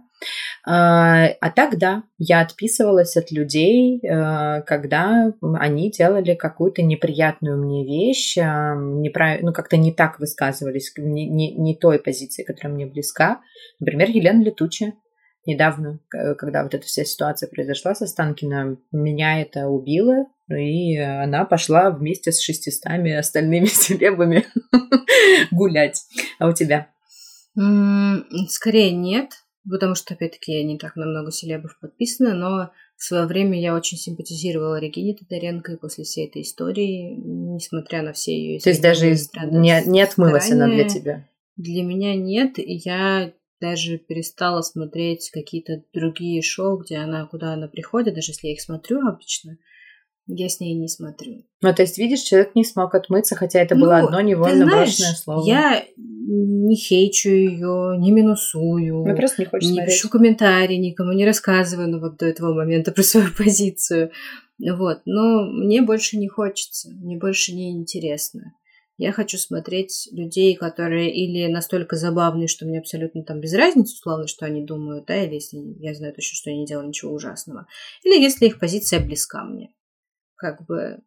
Uh, 0.67 1.35
а 1.39 1.51
так, 1.55 1.77
да, 1.77 2.03
я 2.17 2.41
отписывалась 2.41 3.15
от 3.17 3.31
людей, 3.31 4.01
uh, 4.03 4.63
когда 4.63 5.33
они 5.41 5.91
делали 5.91 6.33
какую-то 6.33 6.81
неприятную 6.81 7.61
мне 7.61 7.85
вещь, 7.85 8.37
uh, 8.37 8.75
неправ... 8.75 9.41
ну, 9.41 9.53
как-то 9.53 9.77
не 9.77 9.93
так 9.93 10.19
высказывались, 10.19 10.91
не, 10.97 11.29
не, 11.29 11.53
не 11.53 11.75
той 11.75 11.99
позиции, 11.99 12.43
которая 12.43 12.73
мне 12.73 12.87
близка. 12.87 13.41
Например, 13.79 14.09
Елена 14.09 14.41
Летучая 14.41 14.93
недавно, 15.45 15.99
когда 16.09 16.63
вот 16.63 16.73
эта 16.73 16.85
вся 16.85 17.03
ситуация 17.03 17.47
произошла 17.47 17.93
со 17.93 18.07
Станкино, 18.07 18.77
меня 18.91 19.41
это 19.41 19.67
убило, 19.67 20.25
и 20.49 20.97
она 20.97 21.45
пошла 21.45 21.89
вместе 21.89 22.31
с 22.31 22.41
шестистами 22.41 23.13
остальными 23.13 23.65
селебами 23.65 24.45
гулять. 25.51 26.03
А 26.39 26.47
у 26.47 26.53
тебя? 26.53 26.89
Скорее 28.49 28.91
нет, 28.91 29.31
потому 29.69 29.95
что, 29.95 30.13
опять-таки, 30.13 30.51
я 30.51 30.63
не 30.63 30.77
так 30.77 30.95
на 30.95 31.05
много 31.05 31.31
селебов 31.31 31.79
подписана, 31.79 32.33
но 32.33 32.71
в 32.97 33.03
свое 33.03 33.25
время 33.25 33.59
я 33.59 33.75
очень 33.75 33.97
симпатизировала 33.97 34.79
Регине 34.79 35.15
Тодоренко, 35.15 35.73
и 35.73 35.77
после 35.77 36.03
всей 36.03 36.27
этой 36.27 36.43
истории, 36.43 37.15
несмотря 37.15 38.01
на 38.01 38.13
все 38.13 38.37
ее... 38.37 38.59
То 38.59 38.69
есть 38.69 38.81
даже 38.81 39.09
не, 39.09 39.83
не 39.85 40.01
отмылась 40.01 40.51
она 40.51 40.67
для 40.67 40.87
тебя? 40.87 41.27
Для 41.57 41.83
меня 41.83 42.15
нет, 42.15 42.59
и 42.59 42.81
я 42.85 43.31
даже 43.61 43.97
перестала 43.97 44.61
смотреть 44.61 45.29
какие-то 45.31 45.81
другие 45.93 46.41
шоу, 46.41 46.77
где 46.77 46.97
она, 46.97 47.25
куда 47.25 47.53
она 47.53 47.67
приходит, 47.67 48.13
даже 48.13 48.31
если 48.31 48.47
я 48.47 48.53
их 48.53 48.61
смотрю 48.61 49.07
обычно, 49.07 49.57
я 50.27 50.49
с 50.49 50.59
ней 50.59 50.73
не 50.73 50.87
смотрю. 50.87 51.43
Ну, 51.61 51.73
то 51.73 51.83
есть, 51.83 51.97
видишь, 51.97 52.21
человек 52.21 52.55
не 52.55 52.63
смог 52.63 52.95
отмыться, 52.95 53.35
хотя 53.35 53.59
это 53.59 53.75
ну, 53.75 53.81
было 53.81 53.97
одно 53.97 54.21
невольно 54.21 54.65
брошенное 54.65 55.13
слово. 55.13 55.47
Я 55.47 55.85
не 55.97 56.75
хейчу 56.75 57.29
ее, 57.29 57.95
не 57.99 58.11
минусую. 58.11 59.05
Ну, 59.05 59.15
просто 59.15 59.43
не 59.43 59.45
хочешь 59.45 59.69
Не 59.69 59.75
смотреть. 59.75 59.95
пишу 59.95 60.09
комментарии, 60.09 60.75
никому 60.75 61.13
не 61.13 61.25
рассказываю, 61.25 61.89
ну, 61.89 61.99
вот 61.99 62.17
до 62.17 62.25
этого 62.25 62.53
момента 62.53 62.91
про 62.93 63.03
свою 63.03 63.27
позицию. 63.37 64.11
Вот, 64.59 65.01
но 65.05 65.45
мне 65.45 65.81
больше 65.81 66.17
не 66.17 66.27
хочется, 66.27 66.89
мне 66.89 67.17
больше 67.17 67.53
не 67.53 67.71
интересно. 67.71 68.53
Я 68.97 69.11
хочу 69.11 69.37
смотреть 69.37 70.07
людей, 70.13 70.55
которые 70.55 71.13
или 71.13 71.51
настолько 71.51 71.97
забавные, 71.97 72.47
что 72.47 72.65
мне 72.65 72.79
абсолютно 72.79 73.23
там 73.23 73.41
без 73.41 73.53
разницы, 73.53 73.93
условно, 73.93 74.27
что 74.27 74.45
они 74.45 74.63
думают, 74.63 75.05
да, 75.07 75.21
или 75.21 75.33
если 75.33 75.57
я 75.79 75.93
знаю 75.93 76.13
точно, 76.13 76.35
что 76.35 76.49
они 76.49 76.59
не 76.61 76.65
делали 76.65 76.87
ничего 76.87 77.13
ужасного. 77.13 77.67
Или 78.03 78.21
если 78.21 78.45
их 78.45 78.57
позиция 78.57 79.01
близка 79.01 79.43
мне. 79.43 79.71
Как 80.35 80.65
бы... 80.65 80.99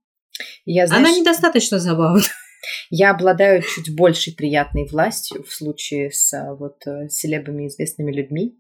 Я, 0.65 0.87
знаешь, 0.87 1.09
Она 1.09 1.19
недостаточно 1.19 1.79
забавна. 1.79 2.23
Я 2.91 3.11
обладаю 3.11 3.63
чуть 3.63 3.95
большей 3.95 4.35
приятной 4.35 4.87
властью 4.87 5.45
в 5.45 5.53
случае 5.53 6.11
с 6.11 6.33
а, 6.35 6.55
вот 6.55 6.87
э, 6.87 7.09
селебами 7.09 7.69
известными 7.69 8.13
людьми. 8.13 8.59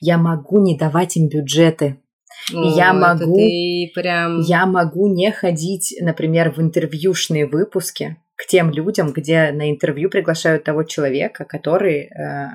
Я 0.00 0.18
могу 0.18 0.60
не 0.60 0.76
давать 0.76 1.16
им 1.16 1.28
бюджеты. 1.28 2.00
О, 2.54 2.76
я 2.76 2.92
могу, 2.92 3.38
прям... 3.94 4.40
я 4.40 4.66
могу 4.66 5.12
не 5.12 5.30
ходить, 5.32 5.94
например, 6.00 6.52
в 6.52 6.60
интервьюшные 6.60 7.46
выпуски, 7.46 8.16
к 8.36 8.46
тем 8.46 8.70
людям, 8.70 9.12
где 9.12 9.52
на 9.52 9.70
интервью 9.70 10.08
приглашают 10.08 10.64
того 10.64 10.84
человека, 10.84 11.44
который 11.44 12.04
э, 12.04 12.48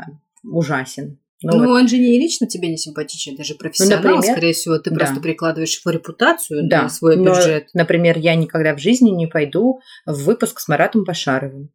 ужасен. 0.43 1.19
Ну, 1.45 1.57
ну 1.57 1.69
вот. 1.69 1.81
он 1.81 1.87
же 1.87 1.97
не 1.97 2.17
лично 2.19 2.47
тебе 2.47 2.69
не 2.69 2.77
симпатичен, 2.77 3.35
даже 3.35 3.53
профессионал, 3.53 4.01
ну, 4.01 4.15
например, 4.15 4.31
скорее 4.31 4.53
всего, 4.53 4.79
ты 4.79 4.89
да. 4.89 4.97
просто 4.97 5.21
прикладываешь 5.21 5.79
его 5.79 5.91
репутацию 5.91 6.67
да. 6.67 6.83
на 6.83 6.89
свой 6.89 7.17
бюджет. 7.17 7.67
Но, 7.73 7.81
например, 7.81 8.17
я 8.17 8.35
никогда 8.35 8.75
в 8.75 8.79
жизни 8.79 9.11
не 9.11 9.27
пойду 9.27 9.79
в 10.05 10.23
выпуск 10.23 10.59
с 10.59 10.67
Маратом 10.67 11.03
Башаровым, 11.03 11.71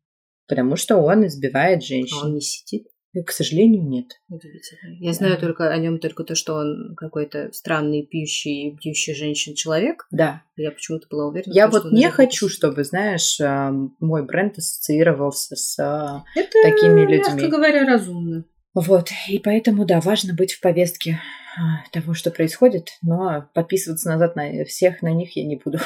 потому 0.48 0.74
что 0.74 0.96
он 0.96 1.26
избивает 1.26 1.84
женщин. 1.84 2.18
А 2.20 2.26
он 2.26 2.34
не 2.34 2.40
сидит? 2.40 2.88
К 3.12 3.32
сожалению, 3.32 3.82
нет. 3.88 4.06
Удивительно. 4.28 4.96
Я 5.00 5.12
знаю 5.12 5.34
да. 5.34 5.40
только 5.40 5.68
о 5.68 5.76
нем 5.78 5.98
только 5.98 6.22
то, 6.22 6.36
что 6.36 6.54
он 6.54 6.94
какой-то 6.96 7.50
странный, 7.52 8.06
пьющий, 8.06 8.76
бьющий 8.76 9.14
женщин 9.14 9.56
человек. 9.56 10.06
Да. 10.12 10.44
Я 10.54 10.70
почему-то 10.70 11.08
была 11.10 11.26
уверена. 11.26 11.52
Я 11.52 11.66
вот 11.66 11.90
не 11.90 12.08
хочу, 12.08 12.48
чтобы, 12.48 12.84
знаешь, 12.84 13.40
а, 13.40 13.72
мой 13.98 14.24
бренд 14.24 14.58
ассоциировался 14.58 15.56
с 15.56 15.76
а, 15.80 16.24
Это, 16.36 16.52
такими 16.62 17.00
людьми. 17.00 17.34
мягко 17.34 17.48
говоря, 17.48 17.84
разумно. 17.84 18.44
Вот, 18.74 19.10
и 19.28 19.38
поэтому, 19.38 19.84
да, 19.84 20.00
важно 20.00 20.32
быть 20.32 20.52
в 20.52 20.60
повестке 20.60 21.20
а, 21.56 21.82
того, 21.90 22.14
что 22.14 22.30
происходит, 22.30 22.90
но 23.02 23.48
подписываться 23.52 24.08
назад 24.08 24.36
на 24.36 24.64
всех 24.64 25.02
на 25.02 25.12
них 25.12 25.36
я 25.36 25.44
не 25.44 25.56
буду. 25.56 25.78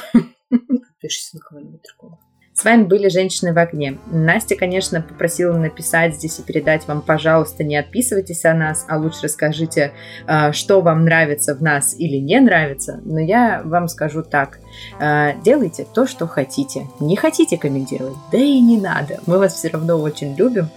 Подпишись 0.50 1.32
на 1.32 1.40
кого-нибудь 1.40 1.82
другого. 1.82 2.18
С 2.54 2.64
вами 2.64 2.84
были 2.84 3.08
«Женщины 3.08 3.52
в 3.52 3.58
огне». 3.58 3.98
Настя, 4.12 4.54
конечно, 4.54 5.02
попросила 5.02 5.56
написать 5.56 6.14
здесь 6.14 6.38
и 6.38 6.42
передать 6.42 6.86
вам, 6.86 7.02
пожалуйста, 7.02 7.64
не 7.64 7.76
отписывайтесь 7.76 8.44
о 8.44 8.54
нас, 8.54 8.86
а 8.88 8.96
лучше 8.96 9.24
расскажите, 9.24 9.92
а, 10.28 10.52
что 10.52 10.80
вам 10.80 11.04
нравится 11.04 11.56
в 11.56 11.62
нас 11.62 11.98
или 11.98 12.18
не 12.18 12.38
нравится. 12.38 13.00
Но 13.04 13.18
я 13.18 13.60
вам 13.64 13.88
скажу 13.88 14.22
так. 14.22 14.60
А, 15.00 15.32
делайте 15.44 15.84
то, 15.92 16.06
что 16.06 16.28
хотите. 16.28 16.86
Не 17.00 17.16
хотите 17.16 17.58
комментировать? 17.58 18.16
Да 18.30 18.38
и 18.38 18.60
не 18.60 18.80
надо. 18.80 19.18
Мы 19.26 19.38
вас 19.40 19.54
все 19.54 19.70
равно 19.70 19.96
очень 19.98 20.36
любим. 20.36 20.68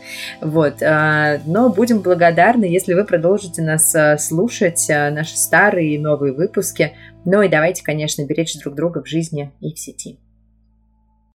Вот. 0.42 0.82
А, 0.82 1.38
но 1.46 1.70
будем 1.70 2.00
благодарны, 2.00 2.66
если 2.66 2.96
вы 2.96 3.06
продолжите 3.06 3.62
нас 3.62 3.96
слушать, 4.20 4.84
наши 4.90 5.38
старые 5.38 5.94
и 5.94 6.00
новые 6.00 6.34
выпуски. 6.34 6.94
Ну 7.24 7.44
и 7.44 7.50
давайте, 7.50 7.84
конечно, 7.84 8.26
беречь 8.26 8.58
друг 8.58 8.74
друга 8.74 9.04
в 9.04 9.08
жизни 9.08 9.52
и 9.62 9.76
в 9.76 9.78
сети. 9.78 10.18